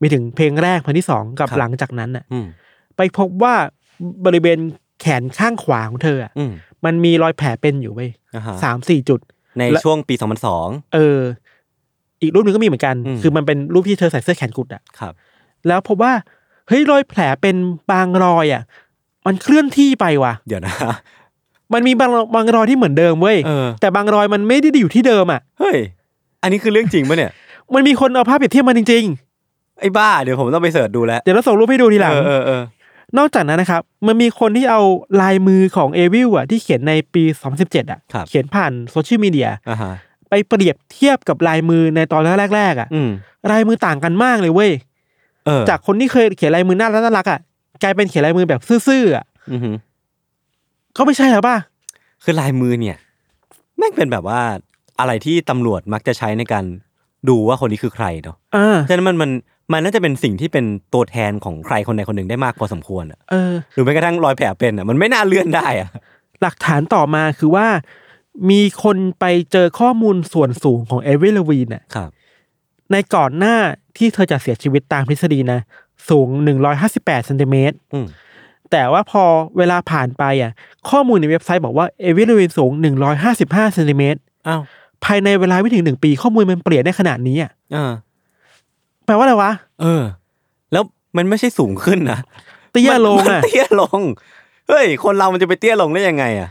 [0.00, 2.46] มีถึงเพลงแรกเพลงที่สองกับครับหลังจากนั้นน่ะอืม
[2.96, 3.54] ไปพบว่า
[4.24, 4.58] บริเวณ
[5.04, 6.52] แขนข้างขวาของเธออะอืม
[6.84, 9.20] มันมีรอยแผลเป็นอยู่เว้ยอ่าฮะสามสี่จุด
[9.58, 10.14] ในและ ช่วงปี
[10.54, 11.20] 2002 เออ
[12.22, 15.12] อีกรูปหนึ่งก็มีเหมือนกัน อืม คือมันเป็นรูปที่เธอใส่เสื้อแขนกุดอะครับ
[15.66, 16.12] แล้วพบว่า
[16.68, 17.56] เฮ้ยรอยแผลเป็น
[17.90, 18.62] บางรอยอะ
[19.26, 20.74] มันเคลื่อนที่ไปว่ะ เดี๋ยวนะ
[21.72, 25.78] มันมีบางบางรอยที่เหมือนเดิมเว้ยเออ แต่บางรอยมันไม่ได้อยู่ที่เดิมอะเฮ้ย
[26.42, 27.30] อันนี้คือเรื่องจริงปะเนี่ย
[27.74, 29.06] มันมีคนเอาภาพเปรียบเทียบมาจริง
[29.80, 32.62] ไอ้บ้า เดี๋ยวผมต้องไปเสิร์ชดูแล้วๆเดี๋ยวเราส่งรูปให้ดูทีหลัง เออเออเออ
[33.18, 34.80] นอกจากนั้นนะครับมันมีคนที่เอา
[35.22, 37.22] ลายมือของเอวิลอะที่เขียนในปี
[37.56, 39.92] 2017อะครับ เขียนผ่านโซเชียลมีเดียอ่าฮะ
[40.30, 42.22] ไปเปรียบเทียบกับลายมือในตอน
[42.54, 43.10] แรกๆอะอืม
[43.50, 44.70] ลายมือต่างกันมากเลยเว้ย
[45.46, 47.40] เออจากคนที่เคยเขียนลายมือน่ารักน่ารักอะ
[47.82, 49.74] กลายเป็นเขียนลายมือแบบซื่อๆอะอือหือ
[50.96, 51.56] ก็ไม่ใช่แล้วป่ะ
[52.22, 52.96] คือลายมือเนี่ย
[53.78, 54.40] แม่งเป็นแบบว่า
[55.00, 56.64] อะไรที่ตำรวจมักจะใช้ในการ
[57.28, 59.30] ดูว่าคนนี้คือใครเนาะอ่า ฉะนั้นมันมัน
[59.72, 65.88] มันน่าจะเป็นสิ่งที่เป็นตัวแทนของใครคนใดคนหนึ่งได้มากพอสมควรอะเออหรือแม้กระทั่งรอยแผลเป็นอะมันไม่น่าเลื่อนได้อะ
[66.42, 67.66] หลักฐานต่อมาคือว่า
[68.50, 72.10] มีคนไปเจอข้อมูลส่วนสูงของเอวิลวีนอะครับ
[72.92, 73.56] ในก่อนหน้า
[73.96, 75.60] ที่เธอจะเสียชีวิตตามทฤษฎีนะ
[76.08, 76.28] สูง
[76.76, 78.06] 158เซนติเมตรอืม
[78.70, 79.22] แต่ว่าพอ
[79.58, 80.52] เวลาผ่านไปอะ
[80.90, 82.70] ข้อมูลในเว็บไซต์บอกว่าเอวิลวีนสูง
[83.22, 84.18] 155เซนติเมตร
[84.48, 84.62] อ้าว
[85.04, 87.92] ภายในเวลาไม่ถึงหนึ่งปีข้อมูลมันเปลี่ยนได้ขนาดนี้อะอ่า
[89.06, 90.02] แปลว่าอะไรวะ เออ
[90.72, 90.84] แล้ว
[91.16, 92.18] มันไม่ใช่สูงขึ้นนะ
[92.72, 94.00] เตี้ยลงมันอะเตี้ยลง
[94.68, 96.48] เฮ้ย คนเรามันจะไปเตี้ยลงได้ยังไงอะ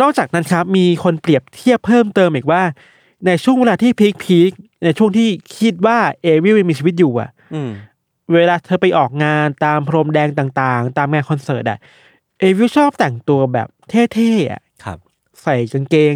[0.00, 2.62] นอกจากนั้นครับ มีคนเปรียบเทียบเพิ่มเติมอีกว่า
[3.26, 4.50] ในช่วงเวลาที่พีคพีค
[4.84, 5.28] ในช่วงที่
[5.58, 7.70] คิดว่าเอวิลมีชีวิตอยู่อะอืม
[8.34, 11.78] เวลาเธอไปออกงานตามพรมแดงต่างๆ ตามงานคอนเสิร์ตอะ
[12.40, 14.98] เอวิลชอบแต่งตัวแบบเท่ๆอะครับ
[15.42, 16.14] ใส่กางเกง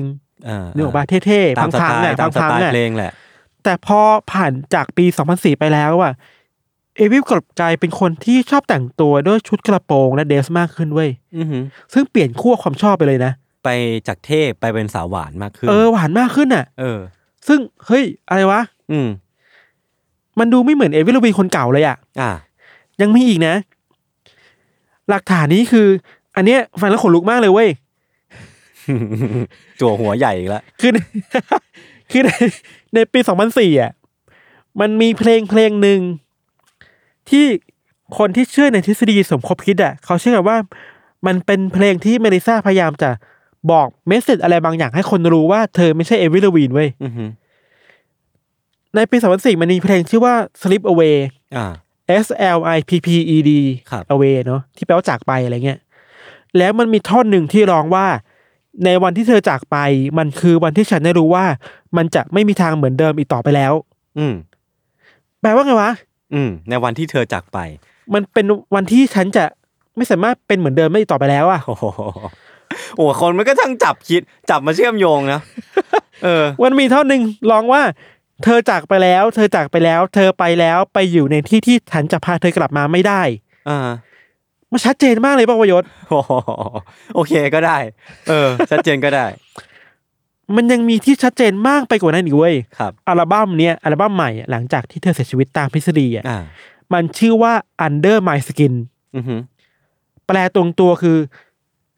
[0.48, 3.12] อ่านึกออกป่ะเท่ๆตามสพังไตๆอะล์ตามสพังไตๆล์อะเพลงแหละ
[3.64, 4.00] แต่พอ
[4.32, 6.12] ผ่านจากปี 2004 ไปแล้วอะ
[6.96, 13.32] เอวิลกลับกลายเป็นคนที่ชอบแต่งตัวด้วยชุดกระโปรงและเดรสมากขึ้นเว้ยอือหือซึ่งเปลี่ยนขั้วความชอบไปเลยนะ
[13.64, 13.68] ไป
[14.08, 16.98] จากเทพไปเป็นสาวหวานมากขึ้น เออหวานมากขึ้นอะ เออ
[17.48, 19.08] ซึ่งเฮ้ยอะไรวะ อืม
[20.38, 22.30] มันดูไม่เหมือนเอวิลวีนคนเก่าเลยอะ อ่า
[23.00, 23.54] ยังมีอีกนะ
[25.08, 25.86] หลักฐานนี้คือ
[26.36, 27.68] อันเนี้ยฟังแล้วขนลุกมากเลยเว้ย
[29.80, 30.90] จั่วหัวใหญ่อีกแล้วคือ
[32.10, 32.30] คือใน
[32.94, 33.20] ในปี
[33.50, 33.92] 2004อะ
[34.80, 36.00] มันมีเพลงเพลงหนึ่ง
[37.30, 37.46] ที่
[38.18, 40.56] คนที่เชื่อในทฤษฎีสมคบคิดอะเขาเชื่อว่า
[41.26, 43.10] มันเป็นเพลงที่เมลิซาพยายามจะ
[43.70, 47.30] บอกเมสเซจอะไรบางอย่างให้คนรู้ว่าเธอไม่ใช่เอวิลวีนเว้ยอือหือ
[48.94, 51.16] ในปี2004มันมีเพลงชื่อว่า Slip Away
[51.56, 51.66] อ่า
[52.24, 53.50] S L I P P E D
[53.90, 55.80] ครับ away เนาะที่แปลว่าจากไปอะไรเงี้ย
[56.58, 58.06] แล้วมันมีท่อนหนึ่งที่ร้องว่า
[58.84, 59.76] ในวันที่เธอจากไป
[60.18, 61.44] มันคือวันที่ฉันได้รู้ว่า
[61.96, 63.72] มันจะไม่มีทางเหมือนเดิมอีกต่อไปแล้ว
[64.18, 64.34] อืม
[65.40, 65.92] แปลว่าไงวะ
[66.34, 67.58] อืม ในวันที่เธอจากไป
[68.14, 69.44] มันเป็นวันที่ฉันจะ
[69.96, 71.84] ไม่สามารถเป็นเหมือนเดิมได้อีกต่อไปแล้วอะโอ้โห
[72.96, 75.40] โอ้โหคนมันก็ทั้งจับคิด จับมาเชื่อมโยงนะ
[76.24, 77.82] เออ มันมีท่อนหนึ่งร้องว่า
[78.44, 83.22] เธอจากไปแล้ว เธอจากไปแล้ว เธอไปแล้วไปอยู่ในที่ที่ฉันจะพาเธอกลับมาไม่ได้
[83.68, 83.88] อ่า
[84.72, 86.32] มันชัดเจนมากเลยป่าวประยศโอ้โห
[87.14, 87.78] โอเคก็ได้
[88.28, 89.26] เออ ชัดเจนก็ได้
[90.56, 96.38] มันยังมีที่ชัดเจนมากไปกว่านั้นอีกเว้ยครับอัลบั้มเนี้ยอัลบั้มใหม่อะหลังจากที่เธอเสียชีวิตตามทฤษฎีอะอ่า
[96.92, 97.52] มันชื่อว่า
[97.86, 98.74] Under My Skin
[99.16, 99.40] อือหือ
[100.26, 101.18] แปลตรงตัวคือ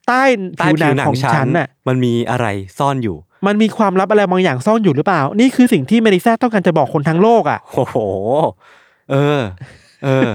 [0.07, 0.25] ใต้
[0.59, 2.47] ใต้ผิวหนัผิงวหนัของงฉัฉันนน่ะ มันมีอะไร
[2.79, 7.97] ซ่อนอยู่ มันมีความลับอะไรบางอย่างซ่อนอยู่หรือเปล่า นี่คือสิ่งที่เมลิซ่าต้องการจะบอกคนทั้งโลกอะโอ้โห
[9.11, 9.41] เออ
[10.05, 10.31] เออ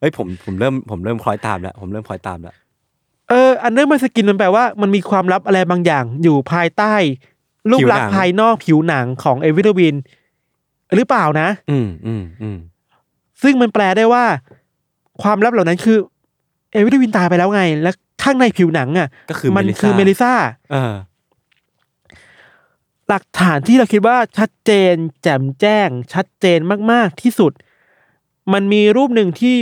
[0.00, 2.54] เฮ้ยผมผมเริ่มผมเริ่มคล้อยตามแล้วผมเริ่มคล้อยตามแล้ว
[3.30, 6.94] เออ Under My Skin มันแปลว่ามันมีความลับอะไรบางอย่างอยู่ภายใต้
[7.70, 9.96] รูปลักษผิวหนัณ์ง ภายนอกผิวหนังของเอวิลวิน
[10.94, 12.58] หรือเปล่านะ อืมอืมอืม
[13.42, 14.24] ซึ่งมันแปลได้ว่า
[15.22, 15.96] ความลับเหล่านั้นคือ
[16.72, 17.90] เอวิลวินตายไปแล้วไง และ
[18.22, 20.32] ข้างในผิวหนังอะก็คือมันเมลิซ่าคือเมลิซ่า
[20.72, 20.94] เออ
[23.08, 26.58] หลักฐานที่เราคิดว่าชัดเจน แจ่มแจ้ง ชัดเจน
[26.90, 27.52] มากๆที่สุด
[28.52, 29.54] มันมีรูปหนึ่งที่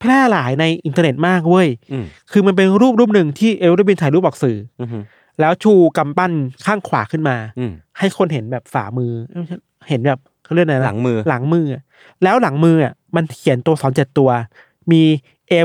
[0.00, 5.02] แพร่หลายในอินเทอร์เน็ตมากเว้ยอืมคือมันเป็นรูปรูปหนึ่งที่เอลเดบินถ่ายรูปออกสื่ออือหือ
[5.40, 6.32] แล้วชูกำปั้น
[6.64, 9.56] ข้างขวาขึ้นมาอืมให้คนเห็นแบบฝ่ามือเอ้ยไม่ใช่
[9.88, 11.82] เห็นแบบเขาเรียกอะไรนะหลังมือ หลังมืออะ
[12.22, 14.30] แล้วหลังมืออะมันเขียนตัวสอนเจ็ดตัว
[14.92, 15.02] มี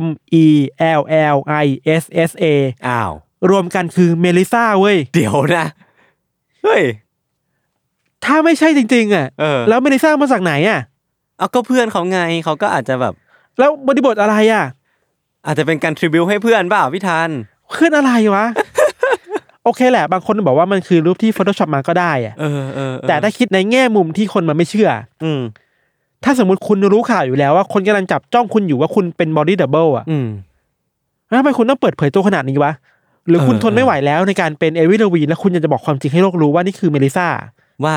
[0.04, 0.06] M
[0.44, 0.46] E
[1.00, 1.02] L
[1.36, 1.68] L I
[2.02, 2.46] S S A
[2.88, 3.12] อ้าว
[3.50, 5.68] รวมกันคือเมลิซาเว้ย เดี๋ยวนะ
[6.64, 6.84] เฮ้ย
[8.26, 10.80] ถ้าไม่ใช่จริง ๆ อะเออแล้วเมลิซามาจากไหนอะ
[11.38, 13.14] เอาก็เพื่อนเขาไงเขาก็อาจจะแบบ
[13.60, 14.66] แล้วบริบทอะไรอะ
[15.46, 17.30] อาจจะเป็นการ tribute ให้เพื่อนเปล่าพี่ทัน
[17.78, 18.46] ขึ้นอะไรวะ
[19.64, 24.90] โอเคแหละ บางคนบอกว่ามันคือรูปที่ Photoshop มาก็ได้อะเออเออเออแต่ถ้าคิดในแง่มุมที่คนมันไม่เชื่อ
[25.24, 25.42] อืม
[26.24, 30.28] ถ้าสมมติคุณรู้ข่าวอยู่แล้วว่าคนกำลังจับจ้องคุณอยู่ว่าคุณเป็น body double อะอืม
[31.28, 32.72] แล้วทำไมคุณต้องเปิดเผยตัวขนาดนี้วะ
[33.28, 37.28] หรือคุณเออทนไม่ไหวแล้วในการเป็นเอวิลวีนแล้วคุณอยากจะบอกความจริงให้โลกรู้ว่านี่คือเมลิซา
[37.84, 37.96] ว่า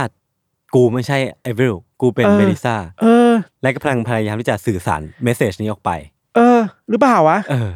[0.77, 5.91] กูไม่ใช่เอวิลกูเป็นเออเมลิซาเออ และก็กำลังพยายามที่จะสื่อสาร message นี้ออกไป
[6.37, 6.61] เออ
[6.91, 7.71] หรือเปล่าวะเออ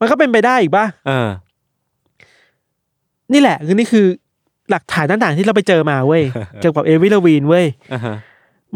[0.00, 1.28] มันก็เป็นไปได้อีกปะเออ
[3.32, 4.06] นี่แหละคือนี่คือ
[4.70, 6.22] หลักฐานต่างๆที่เราไปเจอมาเว้ย
[6.60, 8.16] เกี่ยวกับเอวิลวีนเว้ยอ่าฮะ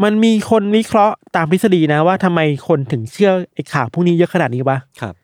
[0.03, 5.15] มันมีคนวิเคราะห์ตามทฤษฎีนะว่าทำไมคนถึงเชื่อไอ้ข่าวพวกนี้เยอะขนาดนี้วะครับ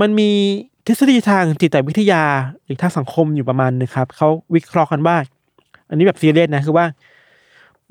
[0.00, 0.30] มันมี
[0.86, 2.22] ทฤษฎีทางจิตวิทยา
[2.64, 5.16] หรือทางสังคมอยู่ประมาณนึงครับเขาวิเคราะห์กันว่า
[5.94, 6.86] อันนี้แบบซีเรียสนะคือว่า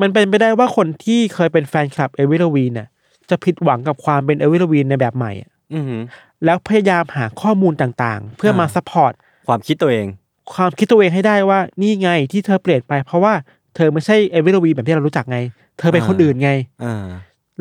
[0.02, 2.88] มันเป็นไปได้ว่าคนที่เคยเป็นแฟนคลับเอวิลวีนน่ะ
[3.30, 6.02] จะผิดหวังกับความเป็นเอวิลวีนในแบบใหม่อะอือหือ
[6.46, 9.14] แล้วพยายามหาข้อมูลต่างๆ เพื่อมาอ่า support
[9.48, 10.08] ความคิดตัวเอง
[10.54, 13.34] ความคิดตัวเองให้ได้ว่านี่ไงที่เธอเปลี่ยนไป เพราะว่า
[13.76, 15.38] เธอไม่ใช่เอวิลวีนแบบที่เรารู้จักไง
[15.80, 16.52] เธอเป็นคนอ่าอื่นไง
[16.84, 17.06] อ่า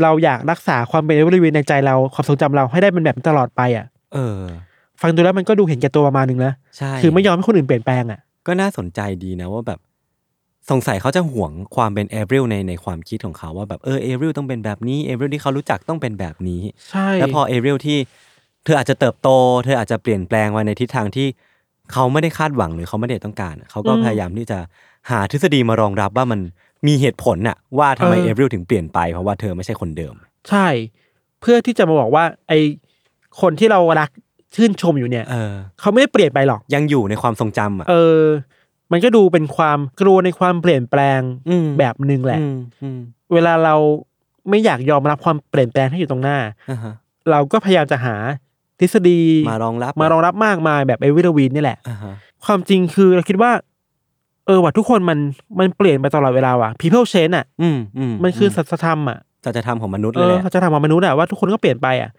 [0.03, 4.39] เราอยากรักษาความเป็นเอวิลวีนในใจเราความทรงจำเราให้ได้เป็นแบบนี้ตลอดไปอะ เออ
[5.01, 9.79] ฟังดูแล้วมันก็ดูเห็นแก่ตัวประมาณนึงนะ ใช่คือไม่ยอมให้คนอื่นเปลี่ยนแปลงอะ ก็น่าสนใจดีนะว่าแบบ
[10.71, 17.99] สงสัยเขาจะห่วงความเป็นเอริลในในความคิดของเขาว่าแบบเออเอริลต้องเป็นแบบนี้เอริลที่เขารู้จักต้องเป็นแบบนี้ใช่แล้วพอเอริลที่
[18.65, 19.29] เธออาจจะเติบโต
[19.65, 21.27] เธออาจจะเปลี่ยนแปลงไปในทิศทางที่
[21.93, 24.59] เขาไม่ได้คาดหวังหรือเขาไม่ได้ต้องการ เขาก็พยายามที่จะ
[25.11, 26.41] หาทฤษฎีมารองรับว่ามัน
[26.87, 30.15] มีเหตุผลน่ะว่าทำไมเอริลถึงเปลี่ยนไปเพราะว่าเธอไม่ใช่คนเดิม
[30.51, 30.67] ใช่
[31.41, 32.53] เพื่อที่จะมาบอกว่าไอ
[33.41, 34.11] คนที่เรารัก
[34.55, 38.23] ชื่นชมอยู่เนี่ยเออเขาไม่ได้เปลี่ยนไปหรอกยังอยู่ในความทรงจำอะเออ
[38.93, 42.99] มันก็ดูเป็นความกลัวในความเปลี่ยนแปลงอืมแบบหนึ่งแหละอืมอืม
[43.33, 43.75] เวลาเรา
[44.51, 46.39] ไม่อยากยอมรับความเปลี่ยนแปลงที่อยู่ตรงหน้า
[46.71, 46.95] อ่าฮะ
[47.31, 48.17] เราก็พยายามจะหา
[48.81, 52.13] ทฤษฎีมารองรับมารองรับมากมายแบบเอวิลวีนนี่แหละอ่าฮะ
[52.45, 53.53] ความจริงคือเราคิดว่า
[54.47, 55.19] เออว่ะทุกคนมัน
[55.59, 62.11] มันเปลี่ยนไปตลอดเวลาว่ะ people change อะอืมอืมมันคือสัจธรรมอะสัจธรรมของมนุษย์เอเลยอแหละสัจธรรมของมนุษย์อะว่าทุกคนก็เปลี่ยนไปอะ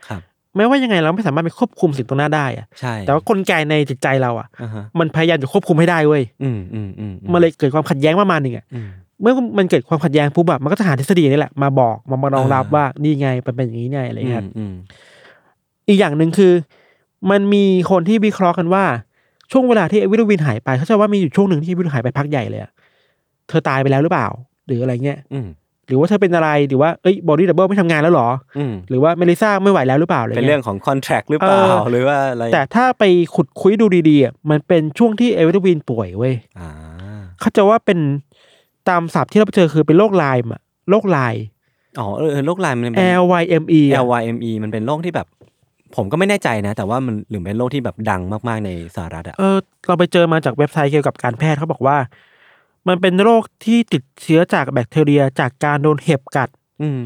[0.53, 8.87] ครับแม้ว่ายังไงเราไม่สามารถไปควบคุมสิ่งตรงหน้าได้อะใช่ แต่ว่ากลไกในจิตใจเราอะอ่าฮะมันพยายามจะควบคุมให้ได้เว้ยอืมอืมอืมอืมันเลยเกิดความขัดแย้งประมาณหนึ่งอะอืม
[9.21, 14.73] เมื่อมันเกิดความขัดแย้งปุ๊บแบบมันก็จะหาทฤษฎีนี่แหละมาบอกมามารองรับอ่าว่านี่ไงมันเป็นอย่างนี้ไงอะไรเงี้ยครับอืม
[15.87, 16.53] อีกอย่างหนึ่งคือ
[17.31, 18.83] มันมีคนที่วิเคราะห์กันว่า
[19.51, 22.71] ช่วงเวลาที่เอวิลวินหายไปเขาจะว่ามีอยู่ช่วงหนึ่งที่เอวิลวินหายไปพักใหญ่เลยอะ
[23.47, 24.27] เธอตายไปแล้วหรือเปล่า
[24.67, 25.47] หรืออะไรเงี้ยอืม
[25.87, 33.03] หรือว่าเธอเป็นอะไรหรือว่าเอ้ย body double ไม่ทำงานแล้วเหรออืมหรือว่าเมลิซาไม่ไหวแล้วหรือเปล่าอะไรเป็นเรื่เงี้อยงของคอนแท c t หรือเปล่าเออหรือว่าอะไรแต่ถ้าไป
[33.35, 36.69] ขุดคุ้ยดูดีๆอะมันเป็นช่วงที่เอวิลวินป่วยเว้ยอ่า
[37.39, 37.99] เขาจะว่าเป็น
[38.89, 41.43] ตามศัพท์ที่เราไปเจอคือเป็นโรคไลม์อะโรคไลม์
[41.99, 45.27] อ๋อเออเออโรคไลน์มันเป็น L Y M E อะ L Y M E มันเป็นโรคที่แบบ
[45.95, 51.97] ผมก็ไม่แน่ใจนะ แต่ว่ามันหรือเป็นโรคที่แบบดังมากๆในสหรัฐอะเออเราไปเจอมาจากเว็บไซต์เกี่ยวกับการแพทย์เขาบอกว่า
[52.87, 56.49] มันเป็นโรคที่ติดเชื้อจากแบคทีเรียจากการโดนเห็บกัด
[56.81, 57.01] อืม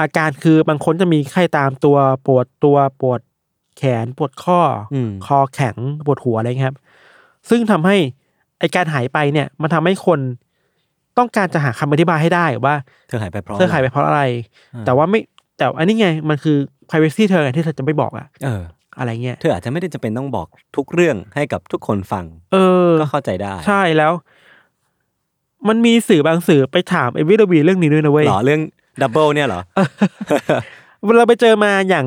[0.00, 3.20] อาการคือบางคนจะมีไข้ตามตัวปวดตัวปวด
[3.76, 4.60] แขนปวดข้อ
[4.94, 6.78] อม คอแข็งปวดหัวอะไรเงี้ยครับ
[7.50, 7.96] ซึ่งทำให้
[8.58, 10.20] ไอการหายไปเนี่ย มันทำให้คน
[11.18, 12.74] ต้องการจะหาคำอธิบายให้ได้ว่า
[13.08, 14.22] เธอหายไปเพราะเธอหายไปเพราะอะไร
[14.74, 15.20] อ่าแต่ว่าไม่
[15.56, 16.56] แต่อันนี้ไงมันคือ
[16.88, 18.62] privacy เธอไงที่เธอจะไม่บอกอะเออ
[18.98, 22.56] อะไรเงี้ยเธออาจจะไม่ได้จะเป็นต้องบอกทุกเรื่องให้กับทุกคนฟัง เอ
[22.88, 24.12] อ ก็เข้าใจได้ ใช่แล้ว
[25.68, 28.60] มันมีสื่อบางสื่อไปถามเอวิลวีเรื่องนี้ด้วยนะเว้ยหรอเรื่อง
[29.00, 29.60] ดับเบิลเนี่ยเหรอ
[31.04, 32.06] เวลาไปเจอมาอย่าง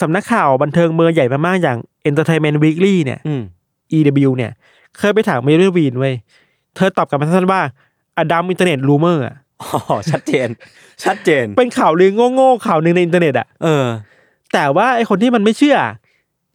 [0.00, 3.42] สำนักข่าวบันเทิงเมืองใหญ่มากๆอย่าง Entertainment Weekly เนี่ยอืม
[3.96, 4.52] EW เนี่ย
[4.98, 6.14] เคยไปถามเอวิลวีนเว้ย
[6.76, 7.60] เธอตอบกลับมาสั้นๆว่า
[8.18, 10.48] a dumb internet rumor อะอ๋อชัดเจน
[11.04, 13.84] ชัดเจน เป็นข่าวลือโง่ๆข่าวหนึ่งในอินเทอร์เน็ตอะเออ
[14.52, 15.78] แต่ว่าไอคนที่มันไม่เชื่อ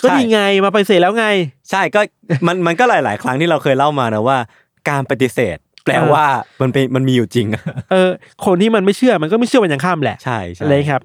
[0.02, 1.26] ก็ใช่ดีไงมาไปฏิเสธแล้วไง
[1.70, 2.02] ใช่ก็
[2.48, 4.38] มันมันก็หลาย ๆ ครั้งที่เราเคยเล่ามานะว่า
[4.90, 6.26] การปฏิเสธ แปลว่า
[6.62, 8.12] มันเป็นมันมีอยู่จริงอะเออ
[8.46, 11.02] คนที่มันไม่เชื่อมันก็ไม่เชื่อมันอย่างข้ามแหละใช่ใช่เลยครับ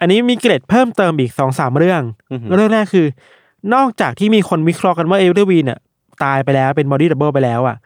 [0.00, 3.06] อันนี้มีเกร็ดเพิ่มเติมอีกสองสามเรื่องอือหือเรื่องแรกคือ
[3.74, 5.78] นอกจากที่มีคนวิเคราะห์กันว่าเอวิลวีนอะ
[6.24, 7.76] ตายไปแล้วเป็น body double ไปแล้วอะ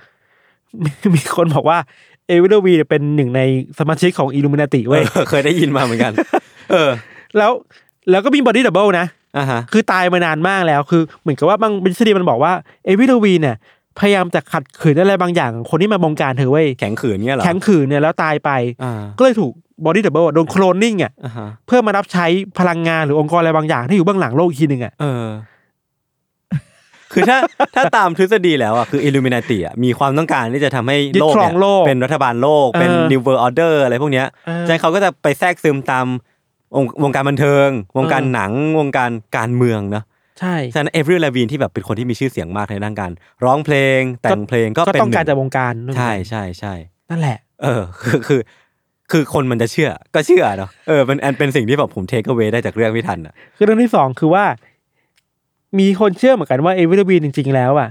[0.85, 1.79] มีมีคนบอกว่า
[2.27, 3.41] เอวิลวีนเป็นหนึ่งใน
[3.79, 6.13] สมาชิกของอิลูมินาติเว้ยเออเคยได้ยินมาเหมือนกัน
[6.73, 6.91] เออ
[7.39, 7.51] แล้ว
[8.11, 12.53] แล้วก็มี body double นะอะฮะคือตายมานานมากแล้วคือเหมือนกับว่าบางทฤษฎีมันบอกว่า
[12.85, 13.57] เอวิลวีนเนี่ย
[14.01, 18.51] พยายามจะขัดขืนอะไรบางอย่างของคนที่มาบงการเธอเว้ยแข็งขืนเนี่ยเหรอแข็งขืนเนี่ยแล้วตายไป
[18.85, 19.53] อ่าก็เลยถูก
[19.85, 22.27] body double โดนโคลนนิ่งอะอ่าฮะเพื่อมารับใช้
[22.59, 25.27] พลังงานหรือองค์กรอะไรบางอย่างที่อยู่เบื้องหลังโลกอีกทีหนึ่งอะเออ
[27.13, 27.39] คือถ้า
[27.75, 36.07] ถ้าตามทฤษฎีแล้วอะคืออิลูมินาติอะมีความต้องการที่จะทำให้ยึดโลกครองเนี่ยโลกเป็นรัฐบาลโลก เป็นเออ New World Order อะไรพวกเนี้ยเออฉะนั้นเขาก็จะไปแทรกซึมตาม
[36.75, 40.05] วงวงการบันเทิง วงการเออหนังวงการการเมืองเนาะ
[40.39, 43.13] ใช่ฉะนั้นเอฟริลลาวีนที่แบบเป็นคนที่มีชื่อเสียงมากในด้านการ
[43.45, 46.75] ร้องเพลงแต่งเพลงก็ก็เป็นต้องการหนึ่จากวงการใช่ใช่ใช่
[47.11, 48.41] นั่นแหละ เออคือคือ
[49.11, 54.45] คือคนมันจะเชื่อ ก็เชื่อเนาะเออเป็นอันเป็นสิ่งที่แบบผมเทคเอาไว้ได้จากเรื่องพี่ทันอะคือเรื่องที่สองคือว่า
[55.79, 57.89] มีคนเชื่อเหมือนกันว่าเอวิลวีนจริง ๆ แล้วอะ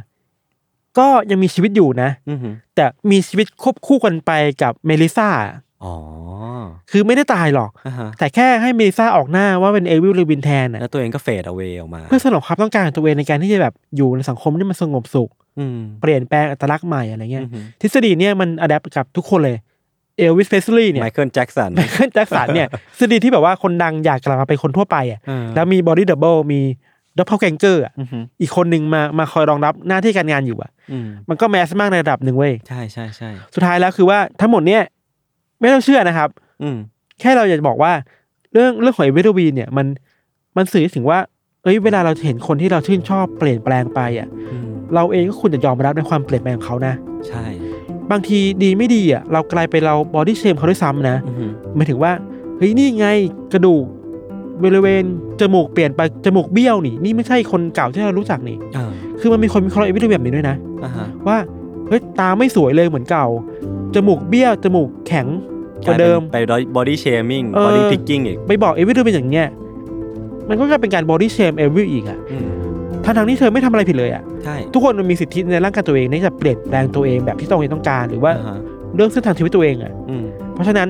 [0.99, 4.31] ก็ยังมีชีวิตอยู่นะอือหือแต่มีชีวิตควบคู่กันไป
[4.63, 5.29] กับเมลิซา
[5.83, 5.95] อ๋อ
[6.91, 19.57] คือไม่ได้ตายหรอก อ่าฮะ แต่แค่ให้เมลิซาออกหน้าว่าเป็นเอวิลวีนแทนอะแล้วตัวเองก็เฟดเอา a y ออกมา เพื่อสนองความต้องการของตัวเองในการที่จะแบบอยู่ในสังคมที่มันสงบสุข อืมเปลี่ยนแปลงอัตลักษณ์ใหม่อะไรเงี้ยอือหือทฤษฎีเนี่ยมัน adapt กับทุกคนเลย
[20.17, 26.61] เอลวิสเพสลีย์เนี่ยไมเคิลแจ็กสันไมเคิลแจ็คสันเนี่ยทฤษฎีที่แบบว่าคนดังอยากกลับมาเป็นคนทั่วไปอะเออแล้วมี body double มี
[27.17, 34.83] doppelganger อะอือหืออีกคนหนึ่งมามาคอยรองรับหน้าที่การงานอยู่อะอืมมันก็ mass มากในระดับหนึ่งเว้ย ใช่ใช่ใช่สุดท้ายแล้วคือว่าทั้งหมดเนี่ย
[35.60, 36.30] ไม่ต้องเชื่อนะครับ
[36.62, 36.78] อืม
[37.20, 37.91] แค่เราอยากจะบอกว่า
[38.54, 39.88] เรื่องเรื่องของเอวิลวีนเนี่ย มัน
[40.58, 41.20] มันสื่อถึงว่า
[41.63, 46.93] เอ้ย เวลาเราเห็นคนที่เราชื่นชอบเปลี่ยนแปลงไปอะ อืมเราเองก็ควรจะยอมรับในความเปลี่ยนแปลงของเขานะ
[47.28, 47.46] ใช่
[48.12, 52.12] บางทีดีไม่ดีอะ เรากลายเป็นเราบอดี้เชมเขาด้วยซ้ำนะ อือหือหมายถึงว่า
[52.58, 53.08] เฮ้ยนี่ไง
[53.54, 53.86] กระดูก
[54.63, 55.04] บริเวณ
[55.41, 61.38] จมูกเปลี่ยนไปจมูกเบี้ยวนี่ นี่ไม่ใช่คนเก่าที่เรารู้จักนี่เออคือมันมีคนมีคอร์เอวิทแบบนี้ด้วยนะ อ่าฮะว่า
[61.88, 63.26] เฮ้ยตาไม่สวยเลยเหมือนเก่า
[63.95, 65.28] จมูกเบี้ยวจมูกแข็ง
[65.88, 66.38] กว่าเดิม ไป
[66.75, 69.47] body shaming เออ body picking อีก ไปบอกเอวิลเป็นอย่างเงี้ย
[70.50, 72.47] มันก็กลายเป็นการ body shame เอวิลอีกอะอืม
[73.06, 78.60] ทั้งทางๆที่เธอไม่ทำอะไรผิดเลยอะใช่ ทุกคนมันมีสิทธิในร่างกายตัวเองที่จะเปลี่ยนแปลงตัวเองแบบที่ตัวเองต้องการหรือว่าอ่าฮะ
[78.95, 80.88] เรื่องเส้นทางชีวิตตัวเองอะอืมเพราะฉะนั้น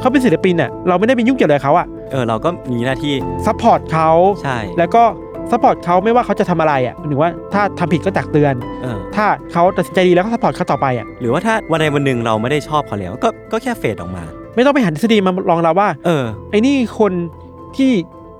[0.00, 3.14] เขาเป็นศิลปินอะเราไม่ได้ไปยุ่งเกี่ยวอะไรกับเขาอะเออเราก็มีหน้าที่
[3.46, 4.10] support เขา
[4.42, 5.02] ใช่ แล้วก็
[5.50, 17.12] support เขาไม่ว่าเขาจะทำอะไรอะหรือว่าถ้าทำผิดก็ตักเตือนเออถ้าเขาตัดสินใจดีแล้วก็ support เขาต่อไปอะหรือว่าถ้าวันใดวันหนึ่งเราไม่ได้ชอบเขาแล้วก็ก็แค่ fade ออกมา ไม่ต้องไปหาทฤษฎีมารองรับว่า เออไอ้นี่คน
[17.76, 17.92] ที่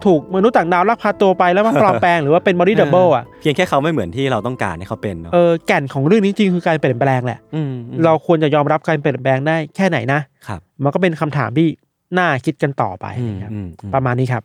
[0.05, 11.69] ถูกมนุษย์ต่างดาวลักพาตัวไปแล้วมาปลอมแปลงหรือว่าเป็น body double อะเพียงแค่เขาไม่เหมือนที่เราต้องการให้เขาเป็นเนาะเออแก่นของเรื่องนี้จริงคือการเปลี่ยนแปลงแหละอืมอืมเราควรจะยอมรับการเปลี่ยนแปลงได้แค่ไหนนะครับมันก็เป็นคำถามที่
[12.19, 14.43] น่าคิดกันต่อไปอืมครับอืมอืมประมาณนี้ครับ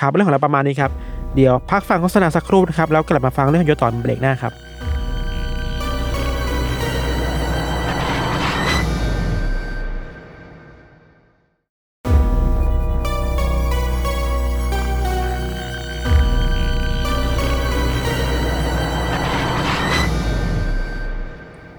[0.00, 0.90] ครับเรื่องของเราประมาณนี้ครับ
[1.36, 4.52] เดี๋ยวพักฟังโฆษณาสักครู่นะครับแล้วกลับมาฟังเรื่องของโยตอนเบรกหน้าครับ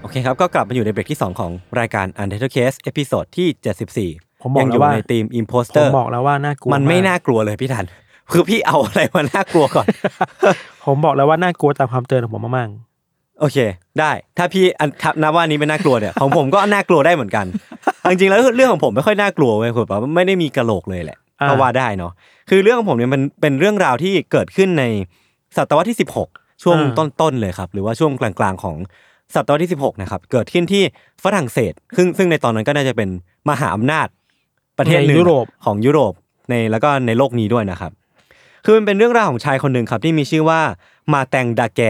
[0.00, 7.86] โอเคครับก็กลับมาอยู่ในเบรกที่ 2 ของรายการ Untitled Case episode ที่ 74 ผมบอกยังอยู่แล้วว่าในทีมผม Imposter บอกแล้วว่าน่ากลัวมันไม่กน่ากลัวเลยพี่ทัน
[8.32, 9.86] คือพี่เอาอะไรมาน่ากลัวก่อน
[10.86, 12.68] ผมบอกแล้วว่าน่ากลัวตามความเตือนของผมมาก
[13.40, 13.58] โอเค
[14.00, 17.46] ได้ ถ้าพี่อันทับนับว่านี้เป็นน่ากลัวเนี่ย ของผมก็น่ากลัวได้เหมือนกัน
[18.10, 22.12] จริงๆแล้วเรื่องของผมไม่ค่อยน่ากลัวเว้ยคือแบบว่าไม่ได้มีกระโหลกเลยแหละอ่าก็ว่าได้เนาะ
[22.50, 24.84] คือเรื่องของผมเนี่ยมันเป็นเรื่องราวที่เกิดขึ้นใน
[25.56, 28.76] ศตวรรษที่ 16 ช่วงต้นๆเลยครับ หรือว่าช่วงกลางๆของ
[29.34, 30.82] ศตวรรษที่ 16 นะครับ เกิดขึ้นที่
[31.24, 33.08] ฝรั่งเศส ซึ่งซึ่งในตอนนั้นก็น่าจะเป็น
[33.48, 34.06] มหาอำนาจ
[34.78, 36.12] ประเทศหนึ่งในยุโรปของยุโรป
[36.50, 37.92] ในแล้วก็ในโลกนี้ด้วยนะครับ
[38.68, 40.60] คือมันเป็นเรื่องราวของชายคนหนึ่งครับที่มีชื่อว่า
[41.14, 41.80] มาแตงดาแก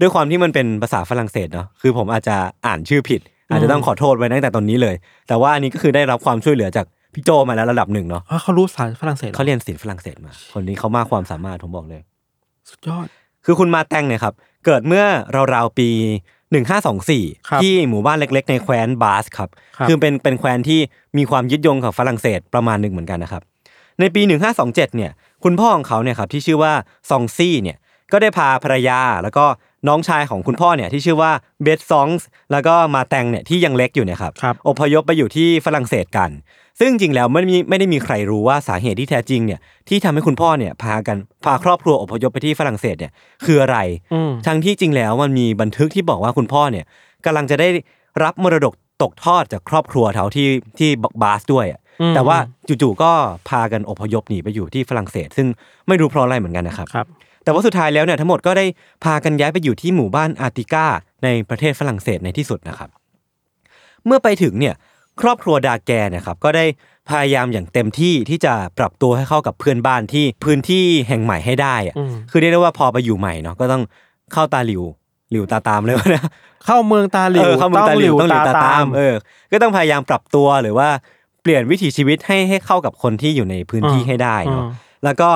[0.00, 2.36] ด้วยความที่มันเป็นภาษาฝรั่งเศสเนาะคือผมอาจจะ
[2.66, 4.94] อ่านชื่อผิด อาจจะต้องขอโทษไว้ตั้งแต่ตอนนี้เลย
[5.28, 12.02] แต่ว่าอันนี้ก็คือได้รับความช่วยเหลือจากพี่โจมาแล้วระดับหนึ่งเนาะๆเพราะเขารู้ภาษาฝรั่งเศสหรอเขาเรียนศิลป์ฝรั่งเศสมา คนนี้เขามากความสามารถผมบอกเลย
[12.70, 13.06] สุดยอด
[13.44, 14.34] คือคุณมาแตงเนี่ยครับ
[14.66, 15.04] เกิดเมื่อ
[15.54, 15.90] ราวๆปี
[16.68, 16.80] ครับ
[17.16, 20.80] 1524ที่หมู่บ้านเล็ก ๆ ในแคว้นบาสครับครับ คือเป็นเป็นแคว้นที่
[21.18, 23.42] มีความยึดโยงกับฝรั่งเศสประมาณหนึ่งเหมือนกันนะครับ
[24.00, 24.22] ในปี
[24.58, 25.10] 1527เนี่ย
[25.44, 26.72] คุณพ่อของเขาเนี่ยครับที่ชื่อว่า
[27.10, 27.76] ซองซี่เนี่ย
[28.12, 29.44] ก็ได้พาภรรยาแล้วก็
[29.88, 36.30] น้องชายของคุณพ่อเนี่ยที่ชื่อว่าเบสซองส์แล้วก็มาแตงเนี่ยที่ยังเล็กอยู่เนี่ยครับครับ อพยพไปอยู่ที่ฝรั่งเศสกัน
[36.80, 43.12] ซึ่งจริงๆแล้วไม่มีไม่ได้มีใครรู้ว่าสาเหตุที่แท้จริงเนี่ยที่ทำให้คุณพ่อเนี่ยพากันพาครอบครัวอพยพไปที่ฝรั่งเศสเนี่ย
[43.44, 43.78] คืออะไร
[44.12, 46.84] อืม ทั้งที่จริงแล้วมันมีบันทึกที่บอกว่าคุณพ่อเนี่ย
[47.24, 47.68] กำลังจะได้
[48.24, 50.48] รับมรดกตกทอดจากครอบครัวเขาที่
[50.78, 50.90] ที่
[51.22, 53.12] บาสด้วยอะอืม แต่ว่าจู่ๆก็
[53.48, 55.46] พากันอพยพหนีไปอยู่ที่ฝรั่งเศส ซึ่ง
[55.88, 57.06] ไม่รู้เพราะอะไรเหมือนกันนะครับครับ
[57.44, 58.66] แต่ว่าสุดท้ายแล้วเนี่ยทั้งหมดก็ได้
[59.04, 60.86] พากันย้ายไปอยู่ที่หมู่บ้านอาร์ติกา
[61.24, 62.90] ในประเทศฝรั่งเศสในที่สุดนะครับ
[64.06, 64.74] เมื่อไปถึงเนี่ย
[65.20, 66.64] ครอบครัวดาแกเนะครับก็ได้
[67.10, 73.82] พยายามอย่างเต็มที่ที่จะปรับตัวให้เข้ากับเพื่อนบ้านที่พื้นที่แห่งใหม่ให้ได้อะอืมคือเรียกได้ว่าพอไปอยู่ใหม่เนาะก็ต้อง
[74.32, 74.82] เข้าตาหลิว
[75.30, 76.24] หลิวตาตามเลยวะนะ
[76.66, 80.88] เข้าเมืองตาหลิวเออเข้าเมืองตาหลิวต้องหลิวตาตามเอเอออก็ต้องพยายามปรับตัวหรือว่า
[81.42, 84.72] เปลี่ยนวิถีชีวิตให้ให้เข้ากับคนที่อยู่ในพื้นที่อ่าให้ได้เนาะอ่า
[85.04, 85.30] แล้วก็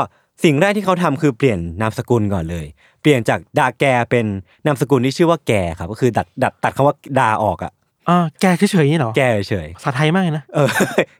[0.45, 2.67] สิ่งแรกที่เขาทำคือเปลี่ยนนามสกุลก่อนเลย
[3.03, 4.27] เปลี่ยนจากดาแกเป็น
[4.67, 7.73] นามสกุลที่ชื่อว่าแกครับก็คือดัดดัดตัดคำว่าดาออกอะ
[8.09, 10.69] อ่าแกเฉยๆนี่เหรอแกเฉยภาษาไทยมากเลยนะๆเออ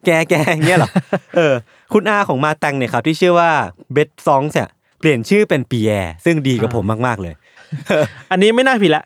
[0.07, 0.91] แกแกอย่างเงี้ยเหรอ
[1.37, 1.55] เออ
[1.93, 3.51] คุณอาของมาแตงเนี่ยครับที่ชื่อว่า
[3.93, 4.69] เบสซองเนี่ย
[5.01, 7.35] เปลี่ยนชื่อเป็นปีแอร์ซึ่งดีกับผมมากๆเลย
[8.31, 9.05] อันนี้ไม่น่าผิดละ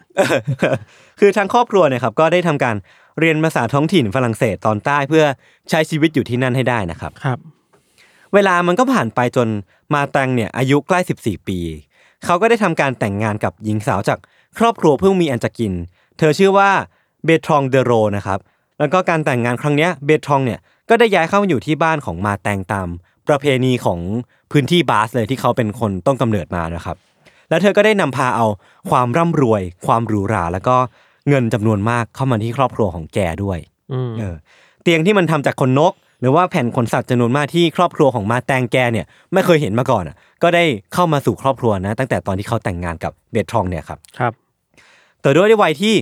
[1.21, 2.77] คือทางครอบครัวเนี่ยครับก็ได้ทำการ
[3.21, 5.25] เรียนภาษาท้องถิ่นฝรั่งเศสตอนใต้เพื่อ
[5.71, 7.39] ใช้ชีวิตอยู่ที่นั่นให้ได้นะครับ ครับ
[8.35, 9.49] เวลามันก็ผ่านไปจน
[9.95, 11.59] มาแตงเนี่ยอายุใกล้ 14 ปี
[12.25, 14.19] เขาก็ได้ทำการแต่งงานกับหญิงสาวจาก
[14.59, 15.73] ครอบครัวเพิ่งมีอันจะกิน
[16.19, 16.71] เธอชื่อว่า
[17.25, 18.39] เบทรองเดโรนะครับ
[18.79, 22.89] แล้วก็การแต่งงานครั้งเนี้ยเบทรองเนี่ยก็ได้ย้ายเข้ามาอยู่ที่บ้านของมาแตงตาม
[23.29, 23.99] ประเพณีของ
[24.53, 26.97] พื้นที่บาสเลยที่เขาเป็นคนต้นกำเนิดมานะครับ
[27.49, 28.47] แล้วเธอก็ได้นำพาเอา
[28.91, 30.77] ความร่ำรวย ความหรูหรา แล้วก็
[31.29, 33.59] เงินจำนวนมากเข้ามาที่ครอบครัวของแกด้วย
[33.93, 34.35] อืมเออ
[34.83, 44.33] เตียงที่มันทำจากขนนก หรือว่าแผ่นขนสัตว์จำนวนมากที่ครอบครัวของมาแตงแกเนี่ยไม่เคยเห็นมาก่อนอะ ก็ได้เข้ามาสู่ครอบครัวนะ ตั้งแต่ตอนที่เขาแต่งงานกับเบทรองเนี่ยครับครับ
[45.23, 45.95] แต่ด้วยวัยที่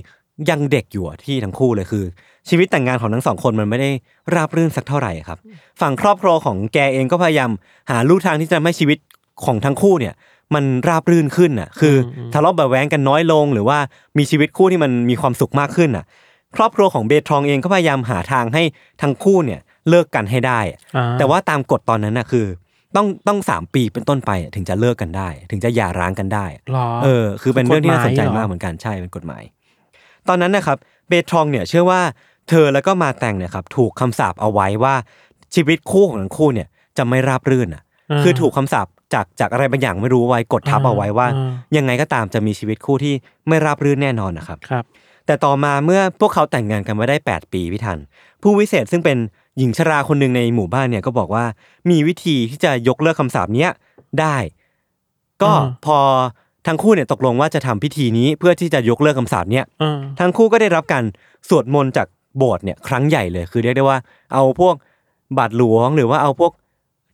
[0.49, 2.03] ยังเด็กอยู่อะที่ทั้งคู่เลยคือ
[2.49, 3.89] ชีวิตแต่งงานของทั้งสองคนมันไม่ได้
[4.33, 5.39] ราบรื่นสักเท่าไหร่ครับ
[5.81, 7.51] ฝั่งครอบครัวของแกเองก็พยายาม
[7.89, 8.97] หาลู่ทางที่จะทำให้ชีวิต
[9.45, 10.13] ของทั้งคู่เนี่ย
[10.53, 13.77] มันราบรื่นขึ้นอะ คืออทะเลาะเบาะแว้งกันน้อยลง หรือว่า
[14.17, 16.05] มีชีวิตคู่ที่มันมีความสุขมากขึ้นอะ
[16.55, 18.63] ครอบครัวของเบทรองเองก็พยายามหาทางให้
[19.01, 22.45] ทั้งคู่เนี่ยเลิกกันให้ได้อะอ่าแต่ว่าตามกฎตอนนั้นน่ะคือ
[22.95, 29.43] ต้องต้องสามปีเป็นต้นไปอะถึงจะเลิกกันได้ ถึงจะหย่าร้างกันได้หรอเออ คือเป็นเรื่องที่น่าสนใจกฎหมายเหรอมากเหมือนกันใช่เป็นกฎหมาย
[30.27, 30.77] ตอนนั้นนะครับ
[31.09, 32.01] เบทรองเนี่ยเชื่อว่า
[32.49, 34.95] เธอแล้วก็มาแต่งเนี่ยครับถูกคำสาปเอาไว้ว่า
[35.55, 43.13] ชีวิตคู่ของทั้งคู่เนี่ยจะไม่ราบรื่นอะาคือถูกคำสาป จากจากอะไรบางอย่างไม่รู้ไว้กดทับอ่าเอาไว้ว่าอ่า ยังไงก็ตามจะมีชีวิตคู่ที่
[43.47, 44.85] ไม่ราบรื่นแน่นอนนะครับครับ
[45.25, 47.99] แต่ต่อมาเมื่อพวกเขาแต่งงานกันมาได้ 8 ปีพี่ทัน
[48.41, 49.17] ผู้วิเศษซึ่งเป็น
[49.57, 51.45] หญิงชราคนหนึ่งในหมู่บ้านเนี่ยก็บอกว่า
[51.89, 53.71] มีวิธีที่จะยกเลิกคำสาปเนี้ย
[54.19, 54.35] ได้
[55.41, 55.97] ก็อ่าพอ
[56.67, 61.03] ทั้งคู่เนี่ยตกลงว่าจะทำพิธีนี้เพื่อที่จะยกเลิกคำสาปเนี้ยอ่าทั้งคู่ก็ได้รับการ
[61.49, 63.99] สวดมนต์จากโบสถ์เนี่ยครั้งใหญ่เลยคือเรียกได้ว่า
[64.33, 64.75] เอาพวก
[65.37, 66.51] บาทหลวงหรือว่าเอาพวก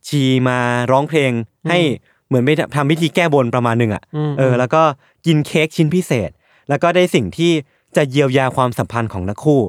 [0.08, 0.58] ชีมา
[0.90, 1.32] ร้องเพลง
[1.68, 1.78] ให้
[2.26, 4.82] เหมือนไปทำพิธีแก้บนประมาณหนึ่งอะอืมเออ แล้วก็
[5.26, 6.30] กินเค้กชิ้นพิเศษ
[6.68, 7.52] แล้วก็ได้สิ่งที่
[7.96, 9.60] จะเยียวยาความสัมพันธ์ของทั้งคู่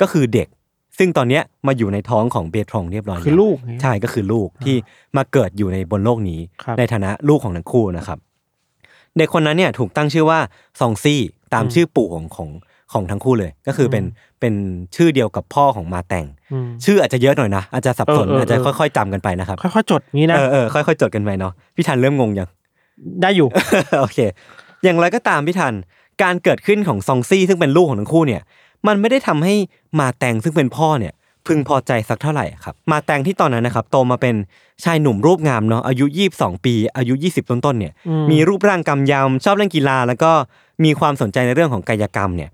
[0.00, 0.48] ก็คือเด็ก
[0.98, 4.76] ซึ่งตอนเนี้ยมาอยู่ในท้องของเบทรองเรียบร้อยคือแวลูกไงใช่ก็คือลูกที่
[5.16, 8.18] มาเกิดอยู่ในบนโลกนี้ครับในฐานะลูกของทั้งคู่นะครับ
[9.16, 10.40] เด็กคนนั้นเนี่ยถูกตั้งชื่อว่า
[10.80, 11.20] ซองซี่
[11.54, 12.48] ตามชื่อปู่ของของ
[12.92, 14.04] ของทั้งคู่เลย ก็คือเป็น
[14.40, 14.54] เป็น
[14.96, 22.48] ชื่อเดียวกับพ่อของมาแต่งอืมชื่ออาจจะเยอะหน่อยนะอาจจะสับสนเออเอออาจจะเออค่อยๆจำกันไปนะครับค่อยๆจดงี้นะเออเออค่อยๆจดกันไปเนาะพี่ทันเริ่มงงยัง
[23.22, 23.48] ได้อยู่
[24.00, 24.18] โอเค
[24.84, 25.74] อย่างไรก็ตามพี่ทัน
[26.22, 28.42] การเกิดขึ้นของซองซี่ซึ่งเป็นลูกของทั้งคู่เนี่ย
[28.86, 29.54] มันไม่ได้ทำให้
[30.00, 31.12] มาแตงซึ่งเป็นพ่อเนี่ย
[31.46, 34.34] พึงพอใจสักเท่าไหร่ครับมาแตงที่ตอนนั้นนะครับโตมาเป็น
[34.84, 37.92] ชายหนุ่มรูปงามเนาะอายุ 22 ปี อายุ 20 ต้นๆเนี่ย
[38.30, 40.32] มีรูปร่างกำยำชอบเล่นกีฬา แล้วก็
[40.84, 42.50] มีความสนใจในเรื่องของกายกรรมเนี่ย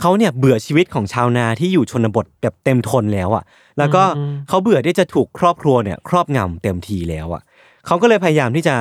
[0.00, 3.44] เขาเนี่ยเบื่อชีวิตของชาวนาที่อยู่ชนบทแบบเต็มทนแล้วอะ
[3.78, 4.02] แล้วก็
[4.48, 7.42] เขาเบื่อที่จะถูกครอบครัวเนี่ยครอบงำเต็มทีแล้วอะ
[7.86, 8.74] เขาก็เลยพยายามที่จะ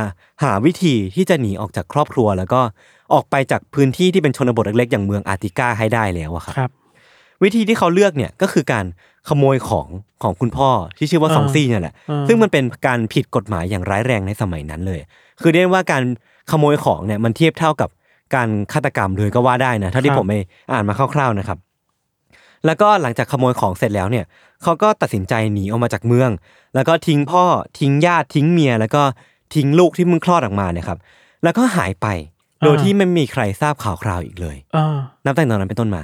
[0.44, 2.62] หาวิธีที่จะหนีออกจากครอบครัว แล้วก็
[3.14, 6.72] ออกไปจากพื้นที่ที่เป็นชนบทเล็กๆอย่างเมืองอาร์ติกาให้ได้แล้วอะครับ
[7.44, 8.86] วิธีที่เขาเลือกเนี่ยก็คือการ
[9.30, 9.88] ขโมยของ
[10.24, 15.00] ของคุณพ่อที่ชื่อว่าอ่าซองซี่เนี่ยแหละอ่าซึ่งมันเป็นการผิดกฎหมายอย่างร้ายแรงในสมัยนั้นเลย
[15.42, 16.04] คือเรียกว่าการ
[16.52, 17.90] ขโมยของเนี่ยมันเทียบเท่ากับ
[18.36, 20.34] การฆาตกรรมเลยก็ว่าได้นะเท่าที่ผมไป
[20.74, 21.58] อ่านมาคร่าวๆนะครับ
[22.66, 24.26] แล้วก็หลังจากขโมยของเสร็จแล้วเนี่ย
[24.64, 26.30] เขาก็ตัดสินใจหนีออกมาจากเมือง
[26.76, 27.44] แล้วก็ทิ้งพ่อ
[27.80, 29.02] ทิ้งญาติทิ้งเมีย แล้วก็
[29.56, 31.00] ทิ้งลูกที่มึงคลอดออกมาเนี่ยครับ
[31.44, 32.08] แล้วก็หายไป
[32.66, 36.04] โดยที่ไม่มีใครทราบข่าวคราวอีกเลยอ่านับแต่ตอนนั้นเป็นต้นมา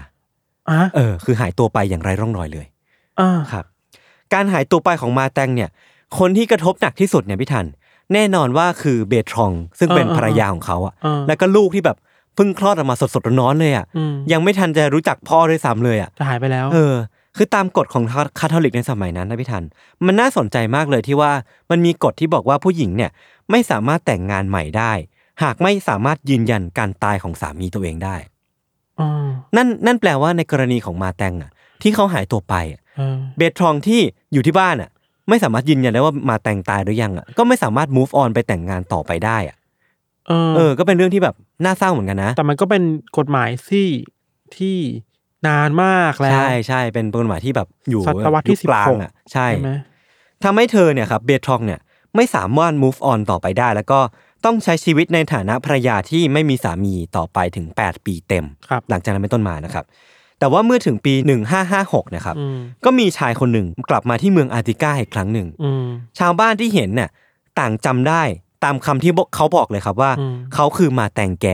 [0.69, 2.65] อะเออ คือหายตัวไปอย่างไร้ร่องรอยเลย
[3.19, 3.65] อ่าครับ
[4.33, 5.69] การหายตัวไปของมาแตงเนี่ย
[6.19, 7.65] คนที่กระทบหนักที่สุดเนี่ยพี่ทัน
[8.13, 11.97] แน่นอนว่าคือเบทรอง ซึ่งเป็นภรรยาของเขาอะอ่าแล้วก็ลูกที่แบบ
[12.35, 16.95] เพิ่งคลอดออกมาสดๆร้อนๆเลยอะอืมยังไม่ทันจะรู้จักพ่อด้วยซ้ำเลยอะจะหายไปแล้ว เออ
[17.37, 18.03] คือตามกฎของ
[18.39, 19.63] คาทอลิกในสมัยนั้นนะพี่ทัน
[20.05, 21.31] มันน่าสนใจมากเลยที่ว่า
[21.69, 23.11] มันมีกฎที่บอกว่าผู้หญิงเนี่ย
[23.51, 24.91] ไม่สามารถแต่งงานใหม่ได้
[25.43, 28.15] หากไม่สามารถยืนยันการตายของสามีตัวเองได้
[28.99, 29.25] อ่า
[29.55, 32.84] นั่นนั่นแปลว่าในกรณีของมาแตงอะ ที่เขาหายตัวไปอะอ่า
[33.37, 34.01] เบทรองที่
[34.33, 34.89] อยู่ที่บ้านอะ
[35.29, 39.57] ไม่สามารถยืนยันได้ว่ามาแตงตายหรือยังอะก็ไม่สามารถ move on ไปแต่งงานต่อไปได้อะ
[40.27, 41.35] เออเออ ก็เป็นเรื่องที่แบบ
[41.65, 42.83] น่าเศร้าเหมือนกันนะ แต่มันก็เป็น
[43.17, 43.87] กฎหมายที่
[44.57, 44.77] ที่
[45.47, 49.71] นานมากแล้วใช่ใช่เป็นกฎหมายที่แบบอยู่ศตวรรษที่ยุคกลาง16อะใช่ใช่ไหม
[50.43, 51.79] ทำให้เธอเนี่ยครับเบทรองเนี่ย
[52.15, 53.99] ไม่สามารถ move on ต่อไปได้ แล้วก็
[54.45, 59.85] ต้องใช้ชีวิตในฐานะภรรยาที่ไม่มีสามีต่อไปถึง 8 ปีเต็มครับหลังจากนั้นเป็นต้นมานะครับ
[60.45, 61.13] แต่แต่ว่าเมื่อถึงปี
[61.65, 65.85] 1556นะครับอืมก็มีชายคนหนึ่งกลับมาที่เมืองอาร์ติกาอีกครั้งหนึ่งอืม
[66.19, 67.09] ชาวบ้านที่เห็นเนี่ย
[67.59, 68.23] ต่างจำได้
[68.63, 71.47] ตามคำที่บอกเขาบอกเลยครับว่าอืมเขาคือมาแตงแก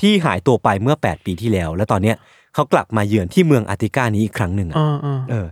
[0.00, 2.16] ที่หายตัวไปเมื่อ 8 ปีที่แล้ว แล้วตอนเนี้ย
[2.54, 5.46] เขากลับมาเยือนที่เมืองอาร์ติกานี้อีกครั้งหนึ่งอะอ่าอ่าเออ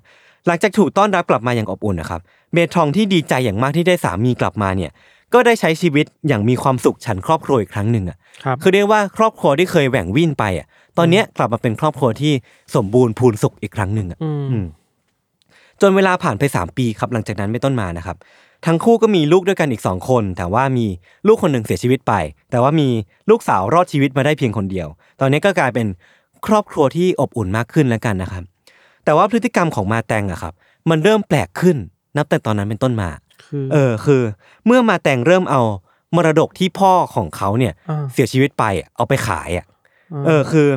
[0.47, 2.21] หลังจากถูกต้อนรับกลับมาอย่างอบอุ่นนะครับ
[2.53, 4.91] เบทองที่ดีใจอย่างมากที่ได้สามีกลับมาเนี่ย
[5.35, 10.67] ก็ได้ใช้ชีวิตอย่างมีความสุขฉันครอบครัวอีกครั้งหนึ่งอะ ครับคือเรียกว่าครอบครัวที่เคยแหว่งวิ่นไปอะ
[10.99, 12.33] ตอนเนี้ยกลับมาเป็นครอบครัวที่
[12.77, 14.65] สมบูรณ์พูนสุขอีกครั้งหนึ่งอะอืมอืม
[15.81, 18.17] จนเวลาผ่านไปสามปีครับหลังจากนั้นเป็นต้นมานะครับ
[18.67, 20.87] ทั้งคู่ก็มีลูกด้วยกันอีกสองคน แต่ว่ามี
[21.27, 22.13] ลูกคนหนึ่งเสียชีวิตไป
[22.51, 22.89] แต่ว่ามี
[23.31, 24.89] ลูกสาวรอดชีวิตมาได้เพียงคนเดียว
[25.21, 25.87] ตอนนี้ก็กลายเป็น
[26.47, 28.43] ครอบครัวที่อบอุ่นมากขึ้นแล้วกันนะครับ
[29.05, 30.55] แต่ว่าพฤติกรรมของมาแตงอะครับ
[30.91, 31.77] มันเริ่มแปลกขึ้น
[32.17, 33.09] นับแต่ตอนนั้นเป็นต้นมา
[33.47, 34.23] คือเออคือ
[34.67, 35.63] เมื่อมาแตงเริ่มเอา
[36.17, 39.67] มรดกที่พ่อของเขาเนี่ยอ่าเสียชีวิตไปอะเอาไปขายอะ
[40.27, 40.69] เออคือ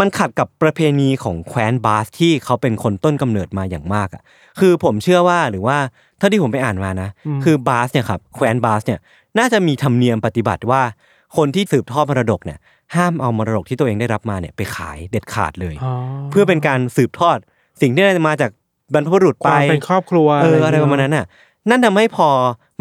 [0.00, 4.22] มันขัดกับประเพณีของแคว้นบาสที่เขาเป็นคนต้นกำเนิดมาอย่างมากอะ
[4.58, 5.78] คือผมเชื่อว่าหรือว่า
[6.18, 8.98] เท่าที่ผมไปอ่านมานะอืมคือบาสเนี่ยครับแคว้นบาสเนี่ย
[9.38, 10.82] น่าจะมีธรรมเนียมปฏิบัติว่า
[11.36, 12.58] คนที่สืบทอดมรดกเนี่ย
[12.94, 15.92] ห้ามเอามรดกที่ตัวเองได้รับมาเนี่ยไปขายเด็ดขาดเลยอ๋อ
[16.30, 17.38] เพื่อเป็นการสืบทอด
[17.80, 18.50] สิ่งที่ได้มาจาก
[18.94, 21.26] บรรพบุรุษคไปวามเป็นครอบครัวเอออะไรย่งประเงี้ยมาณนั้นน่ะ
[21.70, 22.28] นั่นทำให้พอ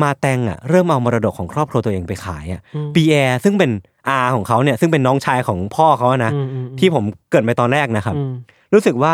[0.03, 3.71] มาแตงอะเริ่มเอามรดกของครอบครัวตัวเองไปขายอะอืมปีแอร์ซึ่งเป็น
[4.07, 8.31] อาของเขาเนี่ยซึ่งเป็นน้องชายของพ่อเขาอะนะอืมอืมอืมที่ผมเกริดไปตอนแรกนะครับอืม
[8.73, 9.13] รู้สึกว่า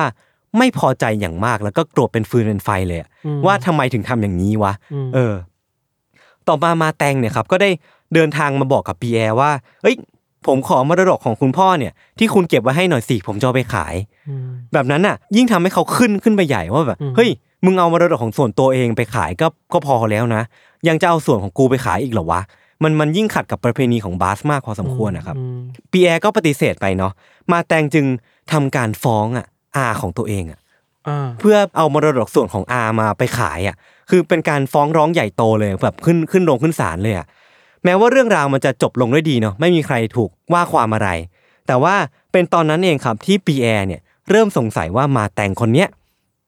[0.57, 5.33] ไม่พอใจอย่างมากแล้วก็โกรธเป็นฟืนเป็นไฟเลยอะอืมว่าทำไมถึงทำอย่างนี้วะอืมเออ
[6.47, 7.69] ต่อมามาแตงเนี่ยครับ ก็ได้
[8.13, 9.51] เดินทางมาบอกกับปีแอร์ว่า
[9.83, 9.95] เอ้ย
[10.47, 13.95] ผมขอมรดกของคุณพ่อเนี่ย ที่คุณเก็บไว้ให้หน่อยสิผมจะเอาไปขาย
[14.29, 17.29] อืมแบบนั้นน่ะ ยิ่งทำให้เขาขึ้นขึ้นไปใหญ่ว่าแบบอืมเฮ้ย
[17.65, 20.43] มึงเอามรดกของส่วนตัวเองไปขายก็ก็พอแล้วนะ
[20.87, 22.41] ยังจะเอาส่วนของกูไปขายอีกเหรอวะ
[22.83, 25.59] มันมันยิ่งขัดกับประเพณีของบาสมากพอสมควรนะครับอืม
[25.91, 27.13] ปีแอร์ก็ปฏิเสธไปเนาะ
[27.51, 28.05] มาแตงจึง
[28.51, 29.45] ทำการฟ้องอะ
[29.75, 30.59] อาของตัวเองอะ
[31.07, 33.75] อ่าเพื่อเอามรดกส่วนของอามาไปขายอะ
[34.09, 37.25] คือเป็นการฟ้องร้องใหญ่โตเลยแบบขึ้นขึ้นลงขึ้นศาลเลยอะ
[37.83, 41.09] แม้ว่าเรื่องราวมันจะจบลงด้วยดีเนาะไม่มีใครถูกว่าความอะไร
[41.67, 41.95] แต่ว่า
[42.31, 45.87] เป็นตอนนั้นเองครับที่ปีแอร์เนี่ยเริ่มสงสัยว่ามาแตงคนเนี้ย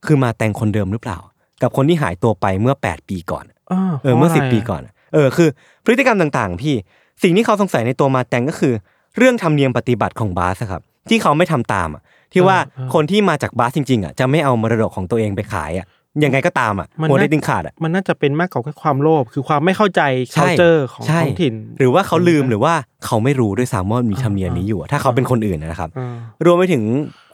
[0.05, 1.17] คือมาแตงคนเดิมหรือเปล่า
[1.61, 5.49] กับคนที่หายตัวไปเมื่อ 8 ปีก่อนอ่าเออเมื่อพราะสิบะไรปีก่อนอะเออคือ
[5.85, 6.75] พฤติกรรมต่างๆ พี่
[7.23, 8.73] สิ่งที่เขาสงสัยในตัวมาแตงก็คือ
[9.17, 12.01] เรื่องธรรมเนียมปฏิบัติของบาสอะครับที่เขาไม่ทำตามอะ
[12.33, 12.57] ที่ว่า
[12.93, 15.87] คนที่มาจากบาสจริงๆอะจะไม่เอามรดกของตัวเองไปขายอะ
[16.23, 20.01] ยังไงก็ตามอะมันโมเดน่าลติงขาดอะมันน่าจะเป็นมากกว่าแค่ความโลภคือความไม่เข้าใจ
[20.33, 22.73] ใช่ culture ของใช่ท้องถิ่น หรือว่าเขาลืมหรือว่า
[23.05, 26.09] เขาไม่รู้ด้วยซ้ำว่ามีธรรมเนียมนี้อยู่อะถ้าเขาเป็นคนอื่นนะครับอ่า
[26.45, 26.83] รวมไปถึง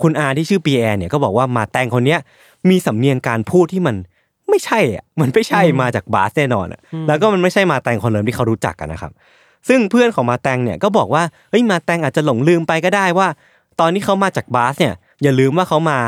[0.02, 2.20] คุณอาที่ชื่อปีแอร์เนี่ยก็บอกว่ามาแตงคนเนี้ย
[2.70, 3.96] มีสำเนียงการพูดที่มัน
[4.50, 9.12] ไม่ใช่อะมันไม่ใช่มาจากบาสแน่นอนอะแล้วก็มันไม่ใช่มาแตงคนเดิมที่เขารู้จักกันนะครับ
[9.68, 13.28] ซึ่งเพื่อนของมาแตงเนี่ยก็บอกว่าเฮ้ยมาแตงอาจจะหลงลืมไปก็ได้ว่า
[13.80, 14.94] ตอนที่เขามาจากบาสเนี่ย
[15.24, 16.00] อย่าลืมว่าเขามา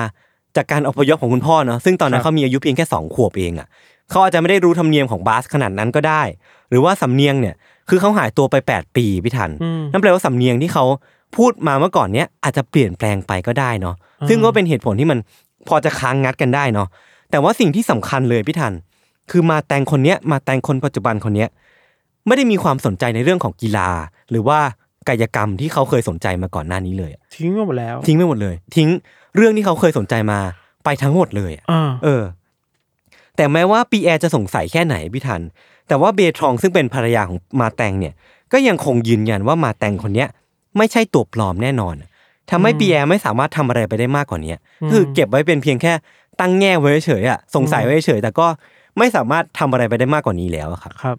[0.56, 3.68] จากการอพยพของคุณพ่อเนาะซึ่งตอนนั้นเขามีอายุเพียงแค่สองขวบเองอะ
[4.10, 6.22] เขาอาจจะไม่ได้รู้ธรรมเนียมของบาสขนาดนั้นก็ได้
[6.70, 7.56] หรือว่าสำเนียงเนี่ย
[7.89, 10.86] คือเขาหายตัวไป 8 ปีพี่ทันอืมนั่นแปลว่าสำเนียงที่เขา
[11.36, 13.95] พูดมาเมื่อก่อนเนี้ยอาจจะเปลี่ยนแปลงไปก็ได้เนาะ
[14.30, 15.20] ซึ่งก็เป็นเหตุผลที่มัน
[15.68, 16.88] พอจะค้างงัดกันได้เนาะ
[17.32, 18.74] แต่ว่าสิ่งที่สำคัญเลยพี่ทัน
[19.32, 21.49] คือมาแตงคนเนี้ยมาแตงคนปัจจุบันคนเนี้ย
[22.28, 23.89] ไม่ได้มีความสนใจในเรื่องของกีฬา
[24.32, 24.59] หรือว่า
[25.09, 28.89] กายกรรมที่เขาเคยสนใจมาก่อนหน้านี้เลยอะทิ้งไปหมดแล้ว ทิ้งไปหมดเลย ทิ้ง
[29.36, 30.39] เรื่องที่เขาเคยสนใจมา
[30.86, 32.24] ไปทั้งหมดเลยอะอ่าเออ
[33.36, 35.41] แต่แม้ว่าปีแอร์จะสงสัยแค่ไหนพี่ทัน
[35.88, 38.14] แต่ว่าเบทรองซึ่งเป็นภรรยาของมาแตงเนี่ย
[38.53, 40.30] ก็ยังคงยืนยันว่ามาแตงคนเนี้ย
[40.78, 41.95] ไม่ใช่ตัวปลอมแน่นอน
[42.52, 44.54] ทำให้ปีแอร์ไม่สามารถทำอะไรไปได้มากกว่านี้
[44.91, 45.93] คือเก็บไว้เป็นเพียงแค่
[46.39, 48.47] ตั้งแง่ไว้เฉยๆอะสงสัยไว้เฉยๆแต่ก็
[48.97, 51.18] ไม่สามารถทำอะไรไปได้มากกว่านี้แล้วอะครับครับ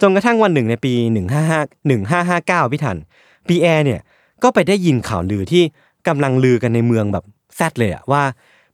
[0.00, 0.92] จนกระทั่งวันหนึ่งในปี
[1.62, 2.96] 155 1559พี่ทัน
[3.48, 4.00] ปีแอร์เนี่ย
[4.42, 5.62] ก็ไปได้ยินข่าวลือที่
[6.08, 7.24] กำลังลือกันในเมืองแบบ
[7.56, 8.22] แซดเลยอะว่า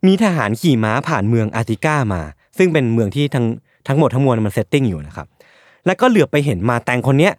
[0.06, 2.22] มีทหารขี่ม้าผ่านเมืองอาร์ติก้ามา
[2.58, 3.46] ซึ่งเป็นเมืองที่ทั้ง
[3.88, 5.26] ทั้งหมดทั้งมวลมัน setting อยู่นะครับ
[5.86, 7.32] แล้วก็เหลือบไปเห็นมาแตงคนเนี้ย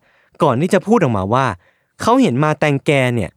[0.43, 1.45] ก่อนที่จะพูดออกมาว่า
[2.01, 3.29] เขาเห็นมาแตงแกเนี่ย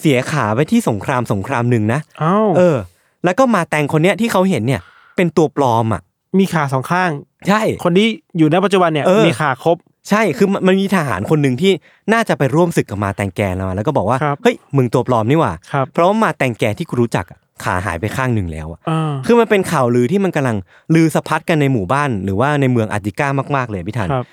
[0.00, 2.76] เสียขาไปที่สงครามสงครามหนึ่งนะอ้าวเออ
[3.24, 4.80] แล้วก็มาแตงคนเนี้ยที่เขาเห็นเนี่ย
[5.16, 6.02] เป็นตัวปลอมอะ
[6.38, 7.10] มีขาสองข้าง
[7.48, 9.76] ใช่ คนที่อยู่ในปัจจุบันเนี่ย เออ มีขาครบ
[10.10, 11.72] ใช่คือมันมันมีทหารคนหนึ่งที่
[12.12, 20.56] น่าจะไปร่วมศึกกับมาแตงแกแล้วมาแล้วก็บอกว่าครับเฮ้ยมึงตัวปลอมนี่หว่า ครับ เพราะว่ามาแตงแกที่กูรู้จักอะขาหายไปข้างหนึ่งแล้วอะ อ่า คือมันเป็นข่าวลือที่มันกำลัง
[20.94, 24.26] ลือสะพัดกันในหมู่บ้าน หรือว่าในเมืองอาร์ติก้ามากๆเลยพี่ทันครับ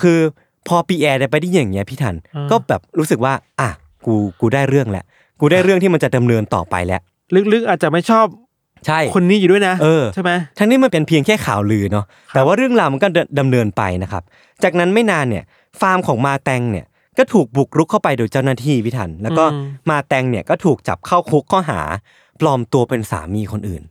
[0.00, 0.18] คือ
[0.68, 3.70] พอปีแอร์ได้ไปได้อย่างเงี้ยพี่ทัน อ่า ก็แบบรู้สึกว่า อะ
[4.06, 5.04] กูกูได้เรื่องแล้ว
[5.40, 7.00] กูได้เรื่องที่มันจะดำเนินต่อไปแล้ว
[7.52, 8.26] ลึกๆอาจจะไม่ชอบ
[8.86, 13.08] ใช่คนนี้อยู่ด้วยนะเออใช่ไหมทั้งนี้มันเป็นเพียงแค่ข่าวลือเนาะแต่ว่าเรื่องราวมันก็
[13.40, 14.22] ดำเนินไปนะครับ
[14.62, 15.44] จากนั้นไม่นานเนี่ย
[15.80, 16.86] ฟาร์มของมาแตงเนี่ย
[17.18, 21.80] ก็ถูกบุกรุกเข้าไปโดยเจ้าหน้าที่พิทัน แล้วก็อืมมาแตงเนี่ยก็ถูกจับเข้าคุกข้อหา
[22.40, 23.82] ปลอมตัวเป็นสามีคนอื่น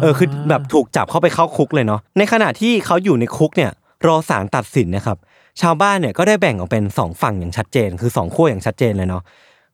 [0.00, 3.70] เออคือแบบถูกจับเข้าไปเข้าคุกเลยเนาะในขณะที่เขาอยู่ในคุกเนี่ย
[4.06, 5.16] รอศาลตัดสินนะครับ
[5.60, 9.22] ชาวบ้านเนี่ยก็ได้แบ่งออกเป็นสองฝั่งอย่างชัดเจน คือสองขั้วอย่างชัดเจนเลยเนาะ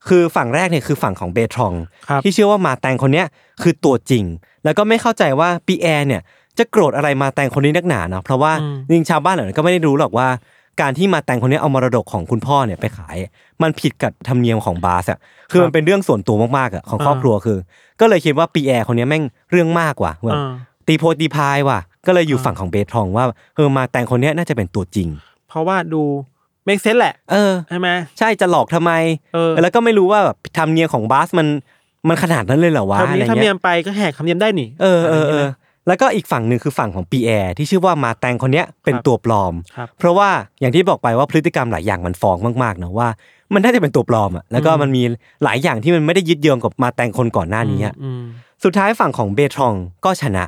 [0.07, 1.73] คือฝั่งแรกเนี่ยคือฝั่งของเบทรอง
[2.09, 3.27] ครับที่เชื่อว่ามาแตงคนเนี้ย
[3.61, 4.23] คือตัวจริง
[4.63, 6.21] แล้วก็ไม่เข้าใจว่าปีแอร์เนี่ย
[6.57, 8.51] จะโกรธอะไรมาแตงคนนี้นักหนาเนาะเพราะว่า
[8.87, 10.27] จริงๆชาวบ้านเหล่านั้นก็ไม่ได้รู้หรอกว่า
[10.81, 13.17] การที่มาแตงคนนี้เอามรดกของคุณพ่อเนี่ยไปขาย
[13.61, 15.19] มันผิดกับธรรมเนียมของบาสอะ
[15.51, 17.57] คือมันเป็นเรื่องส่วนตัวมากๆอะของครอบครัวคือ
[17.99, 20.51] ก็เลยคิดว่าปีแอร์คนนี้แม่งเรื่องมากกว่าแบบอ่า
[20.87, 23.25] ตีโพตีพายว่ะ ก็เลยอยู่ฝั่งของเบทรองว่า
[23.55, 25.07] เออมาแตงคนเนี้ยน่าจะเป็นตัวจริง
[25.49, 26.03] เพราะว่าดู
[26.65, 27.89] เมกเซนแหละ เออใช่ไหม
[28.19, 28.91] ใช่จะหลอกทำไม
[29.33, 31.47] เออ แล้วก็ไม่รู้ว่าแบบธรรมเนียมของบาสมัน
[32.07, 35.55] มันขนาดนั้นเลยเหรอวะทำอะไรนี้ทำเนีเงี้ยยมไปก็แหกคำเนียมได้นี่เออเออเอออะไรงี้ยนะ
[35.87, 40.29] แล้วก็อีกฝั่งหนึ่งคือฝั่งของปีแอร์ที่ชื่อว่ามาแตงคนเนี้ยเป็นครับตัวปลอมครับเพราะว่า
[40.59, 43.09] อย่างที่บอกไปว่าพฤติกรรมหลายอย่างมันฟ้องมากๆนะว่า
[43.53, 45.03] มันน่าจะเป็นตัวปลอมอะแล้วก็มันมี
[45.43, 48.23] หลายอย่างที่มันไม่ได้ยึดโยงกับมาแตงคนก่อนหน้านี้อะอืม
[48.63, 49.73] สุดท้ายฝั่งของเบทรอง
[50.05, 50.45] ก็ชนะ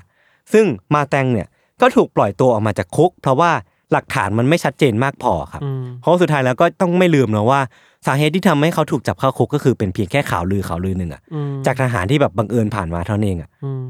[0.53, 1.47] ซึ่งมาแตงเนี่ย
[1.81, 3.51] ก็ถูกปล่อยตัวออกมาจากคุก เพราะว่า
[3.93, 7.61] หลักฐานมันไม่ชัดเจนมากพอครับอืมเพราะสุดท้ายแล้วก็ต้องไม่ลืมนะว่า
[8.07, 13.83] สาเหตุที่ทำให้เขาถูกจับเข้าคุกก็คือเป็นเพียงแค่ข่าวลือข่าวลือหนึ่งอะอืมจากทหารที่แบบบังเอิญผ่านมาเท่านั้นเองอะอืม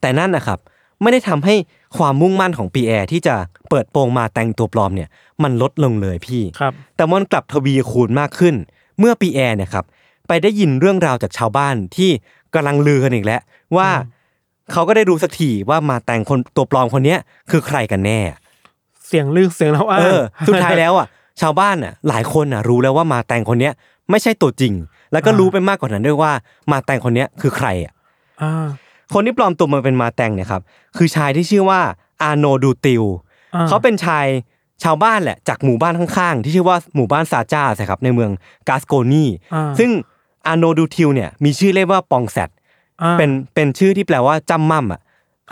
[0.00, 0.58] แต่นั่นนะครับ
[1.02, 1.54] ไม่ได้ทำให้
[1.96, 3.34] ความมุ่งมั่นของปีแอร์ที่จะ
[3.70, 5.08] เปิดโปงมาแตงตัวปลอมเนี่ย
[5.42, 8.54] มันลดลงเลยพี่ครับแต่มันกลับทวีคูณมากขึ้น
[8.98, 9.84] เมื่อปีแอร์เนี่ยครับ
[10.28, 12.10] ไปได้ยินเรื่องราวจากชาวบ้านที่
[12.54, 13.40] กำลังลือกันอีกแล้ว
[13.76, 13.88] ว่า
[14.72, 17.18] เขาก็ได้รู้สักทีว่ามาแตงคนตัวปลอมคนเนี้ย
[17.50, 18.20] คือใครกันแน่
[19.10, 21.06] เสียงลือเสียงเล่าอ้างเออสุดท้ายแล้วอะ
[21.40, 23.72] ชาวบ้านอะ หลายคนอะ รู้แล้วว่ามาแตงคนเนี้ย
[24.10, 24.72] ไม่ใช่ตัวจริง
[25.12, 26.32] แล้วก็รู้ไปมากกว่านั้นด้วยว่า
[26.72, 27.92] มาแต่งคนเนี้ยคือใครอะ
[28.42, 28.66] อ่า
[29.12, 30.62] คนที่ปลอมตัวมาเป็นมาแต่งเนี่ยครับ
[30.96, 31.80] คือชายที่ชื่อว่า
[32.22, 33.04] อาโนดูติล
[33.54, 34.26] อ่าเขาเป็นชาย
[34.84, 38.30] ชาวบ้านแหละจากหมู่บ้านข้างๆ ที่ชื่อว่าหมู่บ้านซาจ้าใช่ครับในเมือง
[38.68, 39.90] กาสโกนีอ่าซึ่ง
[40.46, 42.50] อาโนดูติลเนี่ยมีชื่อเรียกว่าปองแซด
[43.02, 45.00] อ่าเป็นเป็นชื่อที่แปลว่าจำมั่มอะ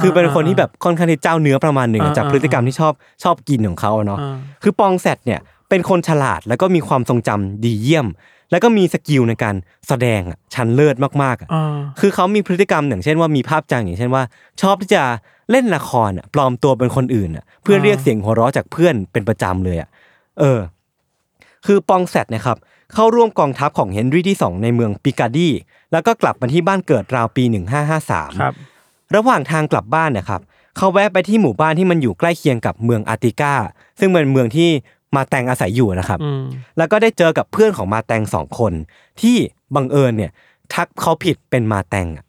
[0.03, 2.93] คือเป็นคนที่แบบค่อนข้างที่เจ้าเนื้อประมาณหนึ่งอะอ่าจากพฤติกรรมที่ชอบ
[3.23, 8.07] ชอบกินของเขาอะเนาะอ่าคือปองแซดเนี่ยเป็นคนฉลาดแล้วก็มีความทรงจำดีเยี่ยม
[8.51, 9.55] แล้วก็มี skill ในการ
[9.89, 14.23] แสดงอะชั้นเลิศมากๆอะอ่าคือเขามีพฤติกรรมอย่างเช่นว่ามีภาพจำอย่างเช่นว่า
[14.63, 15.03] ชอบที่จะ
[15.51, 19.89] เล่นละครอะปลอมตัวเป็นคนอื่นอะเพื่อเรียกเสียงหัวเราะจากเพื่อนเป็นประจำเลยอะ
[20.41, 20.61] เออ
[21.67, 22.59] คือปองแซดนะครับ
[22.95, 25.49] เข้าร่วมกองทัพของเฮนรี่ที่ 2 ในเมืองปิกาดี
[25.93, 27.45] แล้วก็กลับมาที่บ้านเกิดราวปี
[27.93, 28.43] 1553ค
[29.15, 30.41] รับระหว่างทางกลับบ้านนะครับ
[30.77, 33.55] เขาแวะไปที่หมู่บ้านที่มันอยู่ใกล้เคียงกับเมืองอาร์ติกา
[33.99, 34.69] ซึ่งเป็นเมืองที่
[35.17, 36.43] มาแตงอาศัยอยู่นะครับอืม
[36.79, 38.73] แล้วก็ได้เจอกับเพื่อนของมาแตงสองคน
[39.21, 39.37] ที่
[39.75, 40.31] บังเอิญเนี่ย
[40.75, 42.25] ทักเขาผิดเป็นมาแตงอะ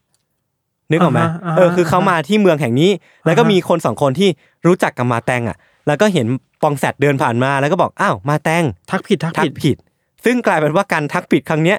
[0.92, 2.92] นึกออกไหมอ่าฮะอ่าฮะเออคือเขามาที่เมืองแห่งนี้
[3.26, 4.30] แล้วก็มีคนสองคนที่
[4.68, 5.58] รู้จักกับมาแตงอะ
[5.88, 6.26] แล้วก็เห็น
[6.62, 9.78] ปองแซดเดินผ่านมาแล้วก็บอกอ้าวมาแตงทักผิดทักทักผิดผิด
[10.26, 11.78] ซึ่งกลายเป็นว่าการทักผิดครั้งเนี้ย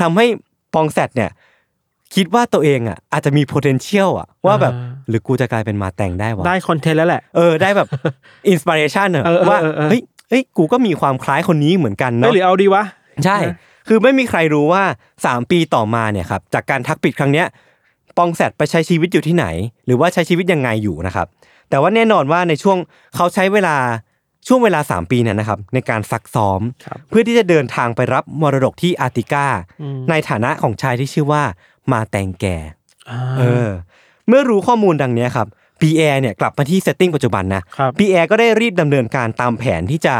[0.00, 0.26] ทำให้
[0.74, 1.30] ปองแซดเนี่ย
[2.14, 7.88] คิดว่าตัวเองอะอาจจะมี potential อะว่าแบบอ่าหรือกูจะกลายเป็นมาแตงได้วะได้คอนเทนต์แล้วแหละเออได้แบบ
[8.52, 12.84] inspiration อะเออเออว่าเออเออเฮ้ยเฮ้ยกูก็มีความคล้ายคนนี้เหมือนกันไม่เนาะหรือเอาดีวะ
[13.24, 13.56] ใช่นะ
[13.88, 14.82] คือไม่มีใครรู้ว่า
[15.20, 17.46] 3 ปีต่อมาเนี่ยครับจากการทักผิดครั้งเนี้ย
[18.16, 19.46] ปองแซดไปใช้ชีวิตอยู่ที่ไหน
[19.86, 21.26] หรือว่าใช้ชีวิตยังไงอยู่นะครับ
[21.70, 22.78] แต่ว่าแน่นอนว่าในช่วง
[23.16, 23.76] เขาใช้เวลา
[24.46, 29.46] ช่วงเวลา 3 ปีเนี่ยนะครับในการซักซ้อมครับเพื่อที่จะเดินทางไปรับมรดกที่อาร์ติกา
[29.82, 31.42] อืมในฐานะของชายที่ชื่อว่า
[31.92, 32.44] มาแตงแก
[33.10, 33.68] อ่าเออ
[34.28, 35.46] เมื่อรู้ข้อมูลดังเนี้ยครับ
[35.80, 40.14] ปีแอร์เนี่ยกลับมาที่ setting ปัจจุบันนะครับปีแอร์ก็ได้รีบดำเนินการตามแผนที่จะ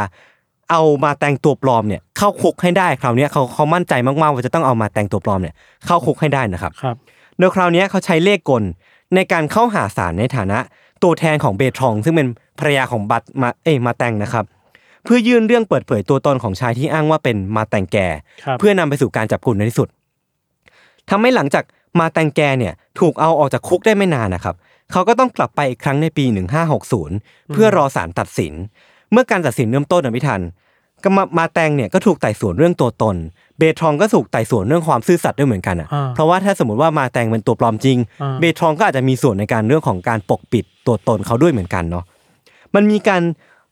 [0.71, 5.55] เอามาแตงตัวปลอมเนี่ยเข้าคุกให้ได้คราวเนี้ยเขาเขามั่นใจมากๆว่าจะต้องเอามาแตงตัวปลอมเนี่ย
[5.85, 6.95] เข้าคุกให้ได้นะครับครับ
[7.37, 8.63] โดยคราวเนี้ยเขาใช้เล่ห์กล
[9.15, 10.59] ในการเข้าหาศาลในฐานะ
[11.03, 12.27] ตัวแทนของเบทรอง ซึ่งเป็น
[12.59, 14.45] ภรรยาของบัตมาเอ้ยมาแตงนะครับ
[15.03, 18.07] เพื่อยื่นเรื่องเปิดเผยตัวตนของชายที่อ้างว่าเป็นมาแต่งแก่
[18.45, 19.87] ครับเพื่อนำไปสู่การจับกลุ่มในที่สุด
[21.09, 21.63] ทำให้หลังจาก
[21.99, 24.55] มาแตงแกเนี่ยถูกเอาออกจากคุกได้ไม่นานนะครับ
[24.91, 26.25] เขาก็ต้องกลับไปอีกครั้งในปี
[26.89, 28.53] 1560 เพื่อรอศาลตัดสิน
[29.11, 30.41] เมื่อการตัดสินเริ่มต้นนะพี่ทัน
[31.03, 33.15] ก็มามาแตงเนี่ยก็ถูกไต่สวนเรื่องตัวตน
[33.57, 42.03] เบทรองก็ถูกไต่สวนเรื่องความซื่อสัตย์ด้วยเหมือนกันอะอ่าเพราะว่าถ้าสมมติว่ามาแตงเป็นตัวปลอมจริงอ่าเบทรองก็อาจจะมีส่วนในการเรื่องของการปกปิดตัวตนเขาด้วยเหมือนกันเนาะ
[42.75, 43.21] มันมีการ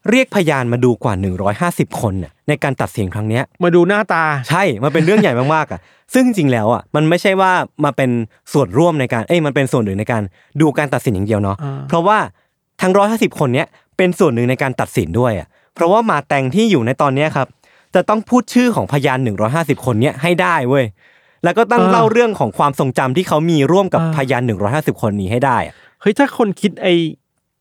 [0.09, 1.13] เรียกพยานมาดูกว่า
[1.87, 5.79] 150 คนน่ะในการตัดสินครั้งเนี้ยมาดูหน้าตาใช่มันเป็นเรื่องใหญ่มากๆอะ
[6.13, 7.51] ซึ่งจริงๆแล้วอะมันไม่ใช่ว่า
[7.85, 8.09] มาเป็น
[8.53, 10.23] ส่วนร่วมในการเอ้ยมันเป็นส่วนหนึ่งในการ
[10.61, 12.17] ดูการตัดสินอย่างเดียวเนาะอ่าเพราะว่า
[12.81, 13.67] ทั้งร้อยห้าสิบคนเนี้ย
[13.97, 17.47] เป็นส่วนหนึ่งในการตัดสินด้วยอะ เพราะว่ามาแต่งที่อยู่ในตอนเนี้ยครับ
[17.95, 19.19] จะต้องพูดชื่อของพยาน
[19.51, 20.85] 150 คนเนี้ยให้ได้เว้ย
[21.43, 24.41] แล้วก็ต้องเล่าเรื่องของความทรงจำที่เขามีร่วมกับพยาน
[24.71, 26.87] 150 คนนี้ให้ได้อะเฮ้ยถ้าคนคิดไอ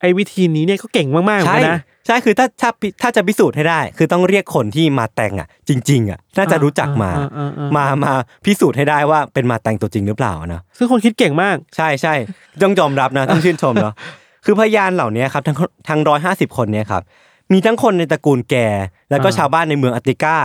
[0.00, 2.70] ไอ้วิธีนี้เนี่ยก็เก่งมากๆเหมือนใช่กันนะใช่คือถ้าถ้า
[3.02, 8.12] ถ้าจะพิสูจน์ให้ได้ คือต้องเรียกคนที่มาแต่งอะ จริง ๆ อะน่าจะรู้จักมาอ่อ่อ่อ่มามา
[8.44, 12.14] พิสูจน์ให้ได้ว่าเป็นมาแต่งตัวจริงหรือเปล่านะซึ่งคนคิดเก่งมาก ใช่ใช่
[12.62, 13.94] ต้องยอมรับนะต้องชื่นชมเนาะ
[14.44, 15.56] คือพยานเหล่านี้ครับทั้ง
[15.88, 17.02] ทั้งร้อยห้าสิบคนเนี่ยครับ
[17.52, 18.54] มีทั้งคนในตระกูลแก
[19.10, 20.36] แล้วก็อ่าชาวบ้านในเมืองอัตติก้า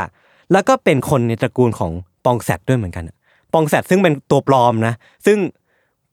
[0.52, 1.92] แล้วก็เป็นคนในตระกูลของ
[2.26, 3.16] ปองแซดด้วยเหมือนกันอะ
[3.54, 4.94] ปองแซดซึ่งเป็นตัวปลอมนะ
[5.26, 5.38] ซึ่ง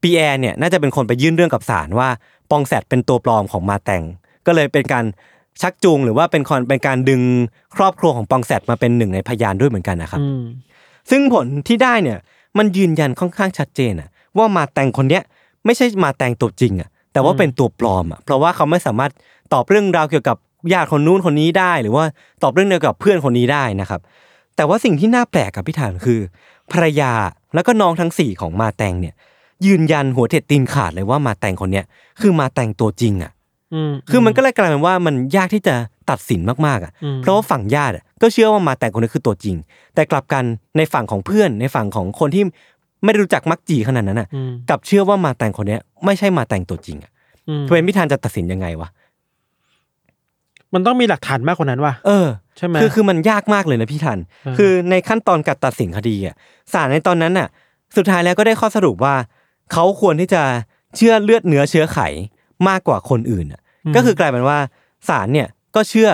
[0.02, 2.08] ปีแอร์เนี่ยน่าจะเป็นคนไปยื่นเรื่องกับศาลว่า
[2.50, 4.02] ปองแซดเป็นตัวปลอมของมาแต่ง
[4.46, 5.04] ก็เลยเป็นการ
[5.62, 7.22] ชักจูงหรือว่าเป็นคนเป็นการดึง
[7.76, 10.42] ครอบครัวของปองแซดมาเป็นหนึ่งในพยานด้วยเหมือนกันนะครับอืม
[11.10, 12.18] ซึ่งผลที่ได้เนี่ย
[12.58, 15.22] มันยืนยันค่อนข้างชัดเจนอะว่ามาแตงคนเนี้ย
[15.64, 19.12] ไม่ใช่มาแตงตัวจริงอะแต่ว่าเป็นตัวปลอมอะเพราะว่าเขาไม่สามารถ
[19.52, 20.36] ตอบเรื่องราวเกี่ยวกับ
[20.72, 22.04] ญาติคนนู้นคนนี้ได้ หรือว่า
[22.42, 24.00] ตอบเรื่องเกี่ยวกับเพื่อนคนนี้ได้นะครับ
[24.56, 26.20] แต่ว่าสิ่งที่น่าแปลกกับพี่ฐานคือ
[26.72, 27.12] ภรรยา
[27.54, 29.14] แล้วก็น้องทั้งสี่ของมาแตงเนี่ย
[29.66, 31.84] ยืนยันหัวเท็ดตีนขาดเลยว่ามาแตงคนเนี้ย
[32.20, 33.32] คือมาแตงตัวจริงอะ
[33.74, 35.74] อืมคือมันก็เลยกลายเป็นว่ามันยากที่จะ
[36.10, 39.56] ตัดสินมากๆอะอืมเพราะว่าฝั่งญาติอะก็เชื่อว่ามาแต่คนนี้คือตัวจริง
[39.94, 40.44] แต่กลับกัน
[40.76, 42.42] ในฝั่งของเพื่อนในฝั่งของคนที่
[43.04, 47.10] ไม่ได้รู้จักมักจีขนาดนั้นอะอืมกลับเชื่อว่ามาแต่งคนเนี้ยไม่ใช่มาแต่งตัวจริงอะ
[47.48, 48.88] อืมเป็นพิธานจะตัดสินยังไงวะ
[50.74, 56.34] มันต้องมีหลักฐานมากกว่านั้นว่ะ เออใช่ไหมคือคือมันยากมากเลยนะพี่ทันเออคือในขั้นตอนการตัดสินคดีอะ
[56.72, 57.48] ศาลในตอนนั้นน่ะ
[57.96, 59.14] สุดท้ายแล้วก็ได้ข้อสรุปว่า
[59.72, 60.42] เขาควรที่จะ
[60.96, 61.98] เชื่อเลือดเนื้อเชื้อไข
[62.68, 63.60] มากกว่าคนอื่นอะ
[63.96, 64.58] ก็คือกลายเป็นว่า
[65.08, 66.10] ศาลเนี่ยก็เชื่อ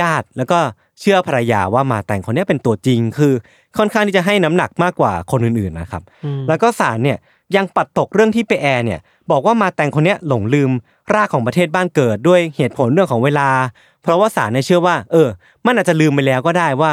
[0.00, 0.58] ญาติแล้วก็
[1.00, 3.32] เชื่อภรรยาว่ามาแต่งคนเนี้ยเป็นตัวจริง คือ
[3.78, 6.02] ค่อนข้างที่จะให้น้ำหนักมากกว่าคนอื่นๆนะครับ
[6.38, 7.18] มแล้วก็ศาลเนี่ย
[7.56, 10.70] ยังปัดตกเรื่องที่เปแอร์เนี่ยบอกว่ามาแต่งคนเนี้ยหลงลืม
[11.14, 13.48] รากของประเทศบ้านเกิดด้วยเหตุผลเรื่องของเวลา
[14.02, 15.28] เพราะว่าศาลเนี่ยเชื่อว่า เออ
[15.66, 16.90] มันอาจจะลืมไปแล้วก็ได้ว่า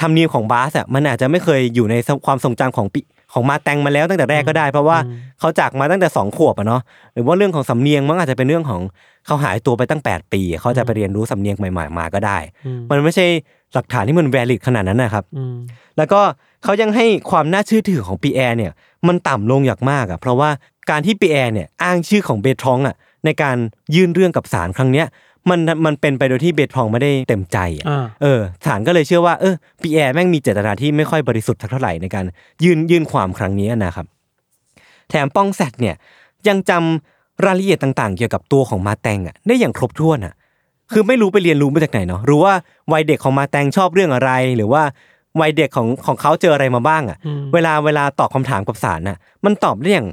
[0.00, 1.94] ธรรมเนียมของบาสอะมันอาจจะไม่เคยอยู่ใน
[2.26, 3.00] ความทรงจำของปิ
[3.32, 4.98] ของมาแต่งมาแล้วตั้งแต่แรกก็ได้ เพราะว่า
[5.40, 6.82] เขาจากมาตั้งแต่สองขวบอะเนาะ
[7.14, 8.80] หรือว่าเรื่องของสำเนียงมันอาจจะเป็นเรื่องของ
[9.26, 13.26] เขาหายตัวไปตั้ง 8 ปี เขาจะไปเรียนรู้สำเนียงใหม่ ๆ มาก็ได้อืมมันไม่ใช่
[13.74, 15.54] หลักฐานที่มันแวลิดขนาดนั้นนะครับอืม
[15.96, 16.20] แล้วก็
[16.64, 18.72] เขายังให้ความน่าเชื่อถือของปีแอร์เนี่ย
[19.08, 20.50] มันต่ำลงอย่างมากอะเพราะว่า
[20.90, 23.56] การที่ปีแอร์เนี่ยอ้างชื่อของเบทรองอะในการ
[23.94, 25.06] ยื่นเรื่องกับศาลครั้งเนี้ย
[25.50, 32.24] มันมันเป็นไปโดยที่เบทรองไม่ได้เต็มใจอะอ่าเออศาลก็เลยเชื่อว่าเออปีแอร์แม่งมีเจตนาที่ไม่ค่อยบริสุทธิ์สักเท่าไหร่ในการ
[32.64, 34.06] ยื่นยื่นความครั้งนี้นะครับ
[35.10, 35.94] แถมป้องแซดเนี่ย
[36.48, 40.34] ยังจำรายละเอียดต่างๆ เกี่ยวกับตัวของมาแตงอะได้อย่างครบถ้วนอะ
[40.92, 42.54] คือไม่รู้ไปเรียนรู้มาจากไหนเนาะรู้ว่า
[42.92, 44.82] วัยเด็กของมาแตงชอบเรื่องอะไร หรือว่า
[45.40, 50.08] วัยเด็กของของเขาเจออะไรมาบ้างอะอืมเวลาเวลาตอบคำถามกับศาลน่ะ มันตอบได้อย่าง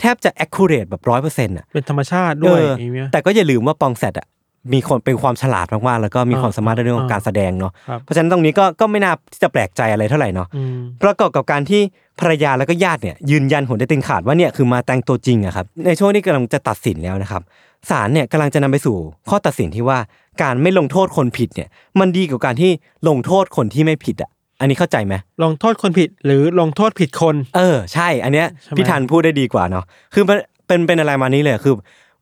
[0.00, 4.26] แทบจะ accurate แบบร้อยเปอร์เซ็นต์อะ เป็นธรรมชาติด้วยเอออย่างเงี้ยแต่ก็อย่าลืมว่าปองแซดอะ
[4.72, 11.80] มีคนเป็นความฉลาดมากๆ แล้วก็มีความสามารถในเรื่องของอ่าการแสดงเนาะครับเพราะฉะนั้นตรงนี้ก็ก็ไม่น่าที่จะแปลกใจอะไรเท่าไหร่เนาะอืมประกอบกับการที่
[12.20, 17.42] ภรรยาแล้วก็ญาติเนี่ยยืนยันหัวได้ตินขาดว่าเนี่ยคือมาแต่งตัวจริงอะครับ ในช่วงที่กำลังจะตัดสินแล้วนะครับ
[17.90, 18.96] ศาลเนี่ยกำลังจะนำไปสู่
[19.28, 19.98] ข้อตัดสินที่ว่า
[20.42, 21.68] การไม่ลงโทษคนผิดเนี่ย
[22.00, 22.70] มันดีกว่าการที่
[23.08, 24.30] ลงโทษคนที่ไม่ผิดอะ
[24.60, 29.84] อันนี้เข้าใจไหมลงโทษคนผิดหรือลงโทษผิดคน เออ ใช่ อันเนี้ยใช่ไหมพี่ธันพูดได้ดีกว่าเนาะ
[30.14, 31.74] คือมันเป็นเป็นอะไรมานี้เลยคือ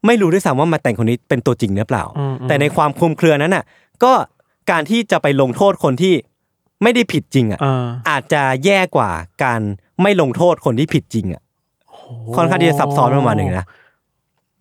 [0.07, 3.65] ไม่รู้ด้วยซ้ำว่ามาแต่งคนนี้เป็นตัวจริงหรือเปล่าอืมอืมแต่ในความคลุมเครือนั้นน่ะ
[4.05, 4.13] ก็
[4.71, 6.15] การที่จะไปลงโทษคนที่
[6.83, 9.11] ไม่ได้ผิดจริงอะอ่าอาจจะแย่กว่า
[9.45, 9.61] การ
[10.03, 11.43] ไม่ลงโทษคนที่ผิดจริงอะ
[12.37, 13.67] ค่อนข้างที่จะซับซ้อนประมาณหนึ่งนะ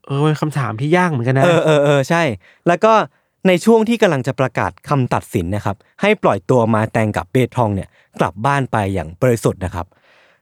[0.05, 2.21] เออเป็นคำถามที่ยากเหมือนกันนะเออเออเออใช่
[2.67, 2.93] แล้วก็
[3.47, 7.89] ในช่วงที่กำลังจะประกาศคำตัดสินนะครับ ให้ปล่อยตัวมาแตงกับเบทองเนี่ย
[8.19, 9.85] กลับบ้านไปอย่างบริสุทธิ์นะครับ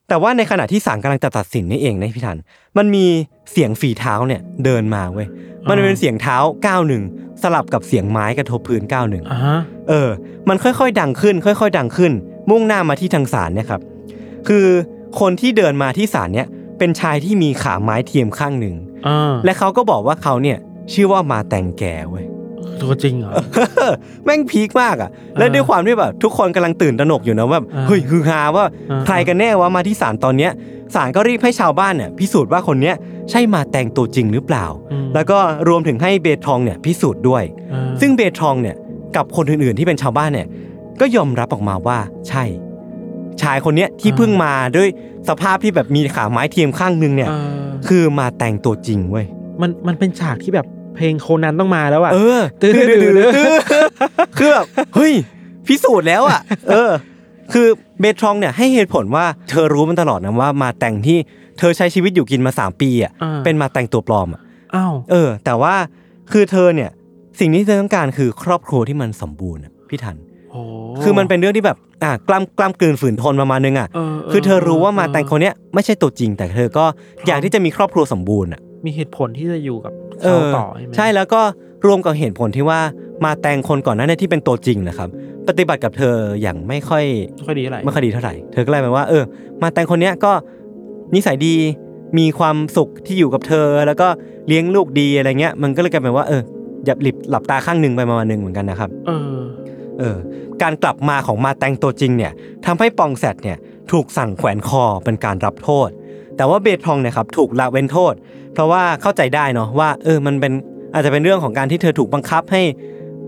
[0.08, 2.39] แต่ว่าในขณะที่ศาลกำลังจะตัดสินนี่เองนะพี่ทัน
[2.78, 3.06] มันมี
[3.51, 5.28] เสียงฝีเท้าเนี่ยเดินมาเว้ย
[5.70, 6.38] มันเป็นเสียงเท้า
[6.68, 7.04] ก้าวหนึ่ง
[7.41, 9.58] สลับกับเสียงไม้กระทบพื้นก้าวหนึ่งอ่าฮะ
[9.89, 10.10] เออ
[10.49, 12.12] มันค่อยๆ ดังขึ้น ค่อย ๆ ดังขึ้น
[12.49, 13.82] มุ่งหน้ามาที่ทางศาลเนี่ยครับ
[14.47, 14.66] คือ
[15.20, 16.47] คนที่เดินมาที่ศาลเนี่ย
[16.78, 18.76] เป็นชายที่มีขาไม้เทียมข้างหนึ่ง
[19.08, 20.58] อ่าและเขาก็บอกว่าเขาเนี่ย
[20.93, 22.26] ชื่อว่ามาแต่งแกเว้ย
[22.82, 23.34] ตัวจริงเหรอ
[24.26, 30.51] แม่งพีคมากอะ แล้วด้วยความที่แบบทุกคนกำลังตื่นตระหนกอยู่นะว่าอ่าเฮ้ยคือฮาว่าอ่าใครกันแน่ว่ามาที่ศาลตอนเนี้ย
[30.95, 32.95] ศาลก็รีบให้ชาวบ้านเนี่ยพิสูจน์ว่าคนเนี้ย
[33.32, 35.38] ใช่มาแต่งตัวจริงหรือเปล่าอืมแล้วก็
[35.68, 37.43] รวมถึงให้เบทองเนี่ยพิสูจน์ด้วย
[37.74, 38.76] อ่าซึ่งเบทองเนี่ย
[39.16, 40.47] กับคนอื่นๆที่เป็นชาวบ้านเนี่ย
[40.99, 41.99] ก็ยอมรับออกมาว่า
[42.30, 42.43] ใช่
[43.41, 44.89] ชายคนเนี้ยที่เพิ่งมาด้วย
[45.30, 49.26] สภาพที่แบบมีขาไม้เทียมข้างหนึงเนี่ยอ่าคือมาแต่งตัวจริงเว้ย
[49.61, 53.50] มันมันเป็นฉากที่แบบ เพลงโคนันต้องมาแล้วอะเออตื้อตื้อตื้อตื้อ
[54.38, 54.66] คือแบบ
[54.96, 55.14] เฮ้ย
[55.68, 56.39] พิสูจน์แล้วอะ
[56.72, 56.91] เออ
[57.54, 57.68] คือ
[58.00, 61.18] เบทรองเนี่ยให้เหตุผลว่าเธอรู้มันตลอดนะว่ามาแต่งที่
[61.60, 64.41] เธอใช้ชีวิตอยู่กินมาสามปีอะอ่าเป็นมาแต่งตัวปลอมอะ
[64.76, 65.74] อ้าวเออ แต่ว่า
[66.32, 66.89] คือเธอเนี่ย
[67.39, 70.16] สิ่งที่เธอต้องการคือครอบครัวที่มันสมบูรณ์อะพี่ทัน
[70.52, 70.62] โอ้
[71.04, 76.86] คือมันเป็นเรื่องที่แบบอะกล้ามกล้ามกลืนฝืนทนประมาณนึงอะเออคือเธอรู้ว่ามาแต่งคนเนี้ยไม่ใช่ตัวจริง แต่เธอก็
[77.28, 81.42] อยากที่จะมีครอบครัวสมบูรณ์อะ มีเหตุผลที่จะอยู่กับเอเขาอต่อใช่ไหมใช่แล้วก็
[81.88, 82.80] รวมกับเหตุผลที่ว่า
[83.26, 85.10] มาแตงคนก่อนหน้านี้ที่เป็นตัวจริงนะครับ
[85.48, 87.06] ปฏิบัติกับเธออย่างไม่ค่อย
[87.36, 89.24] ไม่ค่อยดีเท่าไหร่ไม่ค่อยดีเท่าไหร่เธอก็เลยแบบว่าเออ
[89.62, 90.32] มาแตงคนเนี้ยก็
[91.16, 91.56] นิสัยดี
[92.18, 94.08] มีความสุขที่อยู่กับเธอ แล้วก็
[94.48, 96.42] เลี้ยงลูกดีอะไรเงี้ย มันก็เลยกลายเป็นว่าเออ
[96.86, 99.40] อย่าหลิบหลับตาข้างหนึ่งไปประมาณหนึ่งเหมือนกันนะครับ เออ
[100.00, 100.18] เออ
[100.62, 102.32] การกลับมาของมาแตงตัวจริงเนี่ย
[102.66, 103.58] ทำให้ปองแซดเนี่ย
[103.92, 105.90] ถูกสั่งแขวนคอเป็นการรับโทษ
[106.38, 108.14] แต่ว่าเบทองเนี่ยครับถูกละเว้นโทษ
[108.54, 110.54] เพราะว่าเข้าใจได้เนาะว่าเออมันเป็น
[110.94, 112.62] อาจจะเป็นเรื่องของการที่เธอถูกบังคับให้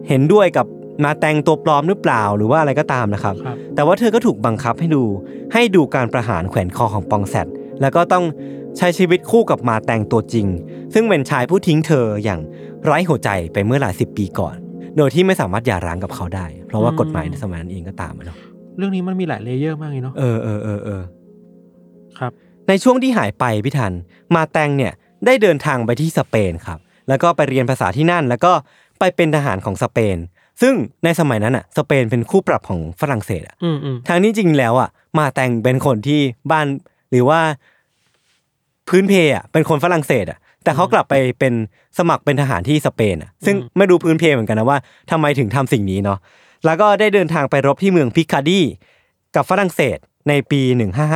[0.08, 0.66] เห็นด้วยกับ
[1.04, 5.04] มาแตงตัวปลอมหรือเปล่าหรือว่าอะไรก็ตามนะครับครับ แต่ว่าเธอก็ถูกบังคับให้ดู
[5.54, 7.48] ให้ดูการประหารแขวนคอของปองแซด
[7.82, 8.26] แล้วก็ต้อง
[8.78, 10.48] ใช้ชีวิตคู่กับมาแตงตัวจริง
[10.94, 12.40] ซึ่งเป็นชายผู้ทิ้งเธออย่าง
[12.86, 14.56] ไร้หัวใจไปเมื่อหลายสิบปีก่อน
[14.98, 18.38] โดยที่ไม่สามารถหย่าร้างกับเขาได้ เพราะว่ากฎหมายในสมัยนั้นเองก็ตามอะเนาะ
[18.78, 21.02] เรื่องนี้มันมีหลาย layer มากเลยเนาะเออเออเออเออ
[22.20, 22.32] ครับ
[22.68, 23.94] ในช่วงที่หายไปพี่ทัน
[24.36, 24.94] มาแตงเนี่ย
[25.26, 28.52] ได้เดินทางไปที่สเปนครับ แล้วก็ไปเรียนภาษาที่นั่น แล้วก็
[29.00, 30.18] ไปเป็นทหารของสเปน
[30.62, 34.90] ซึ่งในสมัยนั้นอะสเปนเป็นคู่ปรับของฝรั่งเศสอะอืมอืมทางนี้จริงแล้วอะ
[35.20, 36.20] มาแตงเป็นคนที่
[36.52, 36.68] บ้าน
[37.10, 37.40] หรือว่า
[38.90, 41.54] พื้นเพอะเป็นคนฝรั่งเศสอะแต่เขากลับไปเป็น
[41.98, 44.80] สมัครเป็นทหารที่สเปนอะซึ่งไม่รู้พื้นเพเหมือนกันนะว่า
[45.12, 46.20] ทำไมถึงทำสิ่งนี้เนาะ
[46.66, 48.62] แล้วก็ได้เดินทางไปรบที่เมืองพิคาร์ดี
[49.36, 49.98] กับฝรั่งเศส
[50.30, 50.62] ในปี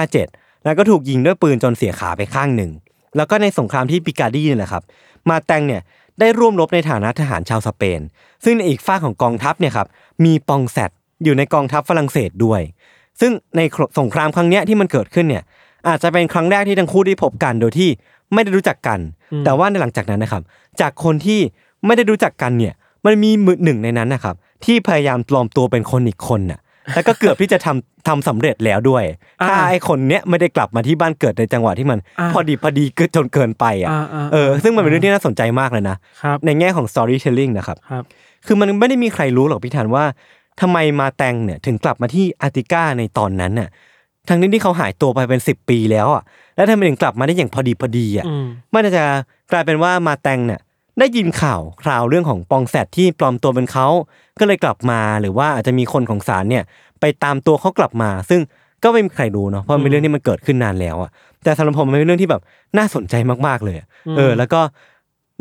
[0.03, 2.71] 1557 แล้วก็ถูกยิงด้วยปืนจนเสียขาไปข้างหนึ่ง
[3.15, 4.83] แล้วก็ในสงครามที่พิคาร์ดีนี่แหละครับ
[5.29, 5.81] มาแตงเนี่ย
[6.19, 7.99] ได้ร่วมรบในฐานะทหารชาวสเปน
[8.43, 9.87] ซึ่งในอีกฝ้ากของกองทัพเนี่ยครับ
[10.25, 10.91] มีปองแซด
[11.23, 12.61] อยู่ในกองทัพฝรั่งเศสด้วย
[13.21, 13.61] ซึ่งใน
[13.99, 15.43] สงครามครั้งเนี้ยที่มันเกิดขึ้นเนี่ย
[15.87, 17.89] อาจจะเป็นครั้งแรกที่ทั้งคู่ได้พบกันโดยที่
[18.33, 18.99] ไม่ได้รู้จักกัน
[19.45, 20.43] แต่ว่าในหลังจากนั้นนะครับ
[20.81, 21.39] จากคนที่
[21.85, 22.73] ไม่ได้รู้จักกันเนี่ย
[23.05, 24.35] มันมีมือหนึ่งในนั้นนะครับ
[24.65, 26.59] ที่พยายามปลอมตัวเป็นคนอีกคนน่ะ
[26.95, 29.03] แล้วก็เกือบที่จะทำทำสำเร็จแล้วด้วย
[29.47, 31.99] ถ้าไอ้คนเนี้ยไม่ได้กลับมาที่บ้านเกิดในจังหวะที่มัน
[32.33, 38.03] พอดีพอดีเกินจนเกินไปอะอ่าอ่าเออซึ่งมันเป็นเรื่องที่น่าสนใจมากเลยนะครับในแง่ของ storytelling นะครับครับ
[38.45, 40.03] คือมันไม่ได้มีใครรู้หรอกพี่ธันว่า
[40.61, 43.69] ทำไมมาแตงเนี่ยถึงกลับมาที่อาร์ติก้าในตอนนั้นน่ะ
[44.29, 46.23] ทั้งนี้ที่เขาหายตัวไปเป็นสิบปีแล้วอะ
[46.55, 49.05] แล้วทำไมถึงกลับมาได้อย่างพอดีพอดีอะอืมมันอาจจะ
[49.51, 50.59] กลายเป็นว่ามาแตงเนี่ย
[50.99, 53.87] ได้ยินข่าวคราวเรื่องของปองแซดที่ปลอมตัวเป็นเขา
[54.39, 56.63] ก็เลยกลับมาหรือว่าอาจจะมีคนของศาลเนี่ย
[56.99, 58.41] ไปตามตัวเขากลับมา ซึ่ง
[58.83, 61.09] ก็ไม่มีใครรู้เนาะเพราะมันเป็นเรื่องที่มันเกิดขึ้นนานแล้วอะ
[61.43, 62.41] แต่สำหรับผมมันเป็นเรื่องที่แบบ
[62.77, 63.15] น่าสนใจ
[63.47, 63.87] มากๆเลยอะ
[64.17, 64.61] เออ แล้วก็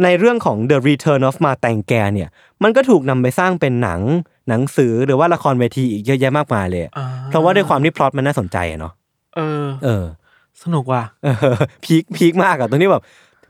[0.04, 2.28] ในเรื่องของ The Return of มาแตงแกเนี่ย
[2.62, 4.00] มันก็ถูกนำไปสร้างเป็นหนัง
[4.48, 8.92] หนังสือหรือว่าละครเวทีอีกเยอะแยะมากมายเลยอ่าเพราะว่าด้วยความที่พล็อตมันน่าสนใจอะเนาะ
[9.36, 10.04] เออ เออ
[10.62, 11.54] สนุกว่ะเออ
[11.84, 13.02] พีคพีคมากอะตรงนี้แบบ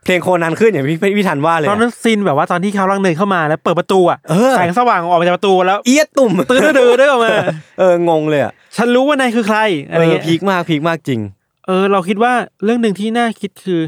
[0.09, 7.35] เพลงโคนันขึ้นอย่างพี่พี่พี่ทันว่าเลยตอะอนนั้นซีนแบบว่าตอนที่เขาลังเดินเข้ามาแล้วเปิดประตูอะเออแสงสว่างออกมาจากประตูแล้วเอียดตุ่มตื้อดื้อๆด้วยออกมา
[7.79, 11.21] เอองงเลยอะฉันรู้ว่านายคือใครอะไรเออเงี้ยพีคมากพีคมากจริง
[11.67, 12.33] เออ เราคิดว่า
[12.65, 13.81] เรื่องหนึ่งที่น่าคิดคือ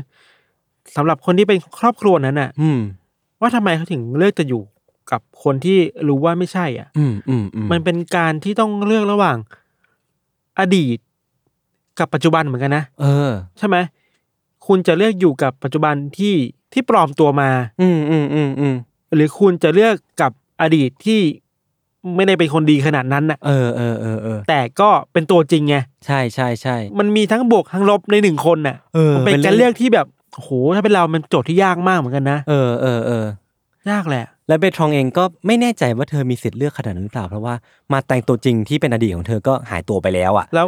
[0.97, 2.81] สำหรับคนที่เป็นครอบครัวนั้นน่ะ อืม
[3.41, 4.62] ว่าทำไมเขาถึงเลือกจะอยู่
[5.11, 9.37] กับคนที่รู้ว่าไม่ใช่ อะอืมอืมอืมมันเป็นการที่ต้องเลือกระหว่าง
[10.59, 10.99] อดีต
[11.99, 13.77] กับปัจจุบันเหมือนกันนะเออ ใช่ไหม
[14.67, 16.35] คุณจะเลือกอยู่กับปัจจุบันที่
[16.73, 17.51] ที่ปลอมตัวมา
[17.81, 18.75] อืมอืมอืมอืม
[19.15, 21.21] หรือคุณจะเลือกกับอดีตที่
[22.17, 37.55] ไม่ได้เป็นคนดีขนาดนั้นน่ะ เออเออเออเออแต่ก็เป็นตัวจริงไง ใช่ใช่ใช่ มันมีทั้งบวกทั้งลบในหนึ่งคนน่ะเออมันเป็นเป็นเรื่กาองรเลือกที่แบบโอ้โหถ้าเป็นเรามันโจทย์ที่ยากมากเหมือนกันนะเออเออเออ ยากแหละ และเบทรองเองก็ไม่แน่ใจว่าเธอมีสิทธิ์เลือกขนาดนั้นหรือเปล่า เพราะว่า
[37.93, 40.67] มาแต่งตัวจริงที่เป็นอดีตของเธอก็หายตัวไปแล้วอะ แล้ว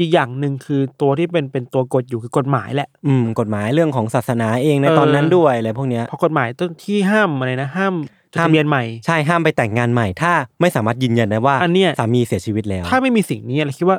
[0.00, 7.94] อีกอย่างหนึ่งคือตัวที่เป็นเป็นตัวกฎอยู่คือกฎหมายแหละ อืมกฎหมายเรื่องของศาสนาเองในเออตอนนั้นด้วยอะไรพวกเนี้ยเพราะกฎหมายต้นที่ห้ามอะไรนะห้าม
[8.32, 13.98] จดห้ามทะเบียนใหม่ใช่ห้ามไปแต่งงานใหม่ ถ้าไม่สามารถยืนยันได้ว่าอันเนี้ยสามีเสียชีวิตแล้ว ถ้าไม่มีสิ่งนี้เราคิดว่า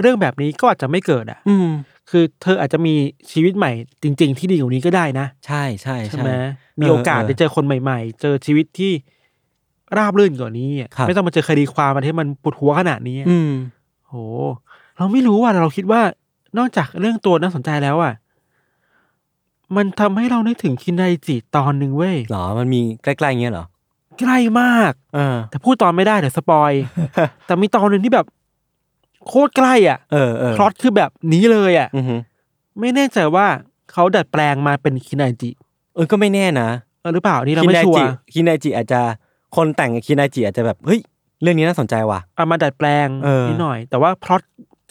[0.00, 1.68] เรื่องแบบนี้ก็อาจจะไม่เกิดอะ อืม
[2.10, 2.94] คือเธออาจจะมี
[3.32, 3.72] ชีวิตใหม่
[4.02, 6.30] จริง ๆ ที่ดีกว่านี้ก็ได้นะ ใช่ใช่ใช่ใช่ไหม
[6.80, 8.92] มีโอกาสเออได้เจอคนใหม่ ๆ เจอชีวิตที่
[9.96, 13.50] ราบรื่นกว่านี้อะครับไม่ต้องมาเจอคดีความอะไรที่มันปวดหัวขนาดนี้อะอืม
[14.08, 14.14] โห
[14.96, 16.02] เราไม่รู้ว่าเราคิดว่า
[16.58, 18.14] นอกจากเรื่องตัวน่าสนใจแล้วอะ
[19.76, 23.66] มันทำให้เรานึกถึงคินไดจิตอนหนึ่งเว้ยหรอ มันมีใกล้ๆอย่างเงี้ยเหรอ
[24.18, 26.72] ใกล้มาก เออ แต่พูดตอนไม่ได้เดี๋ยวสปอย
[27.46, 28.26] แต่มีตอนหนึ่งที่แบบ
[29.26, 32.16] โคตรใกล้อะ เออเออพล็อตคือแบบนี้เลยอะอือฮึ
[32.80, 33.46] ไม่แน่ใจว่า
[33.92, 35.50] เขาดัดแปลงมาเป็นคินไดจิ
[35.94, 36.68] เออ ก็ไม่แน่นะ
[37.02, 39.00] เออหรือเปล่านี่เราคิไม่นาชัวจิร์คินาจิอาจจะ
[39.56, 41.00] คนแต่งกับคินาจิอาจจะแบบเฮ้ย
[41.42, 44.42] เรื่องนี้น่าสนใจว่ะเอามาดัดแปลงเออนิดหน่อย แต่ว่าพล็อต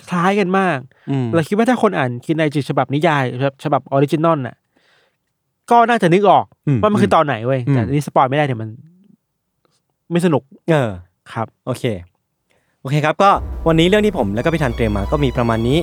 [0.09, 0.77] คล้ายกันมาก
[1.09, 4.55] อืมเราคิดว่าถ้าคนอ่านคินไดจิฉบับนิยายฉบับฉบับ original น่ะ
[5.71, 8.69] ก็น่าจะนึกออกอืมว่ามันคือตอนไหนเว้ยอืมแต่อันนี่ spoil ไม่ได้เดี๋ยวมัน
[10.11, 10.89] ไม่สนุก เออ
[11.33, 11.83] ครับ โอเค
[12.81, 13.29] โอเคครับ ก็
[13.67, 15.77] วันนี้เรื่องที่ผมแล้วก็พี่ทันเตรียมมาก็มีประมาณนี้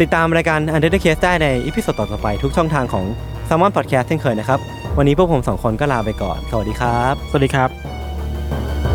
[0.00, 3.04] ติดตามรายการ Under the Case ได้ใน episode ต่อๆไป ทุกช่องทางของ
[3.46, 4.58] Salmon Podcast เช่นเคยนะครับ
[4.98, 8.93] วันนี้พวกผมสองคนก็ลาไปก่อน สวัสดีครับ สวัสดีครับ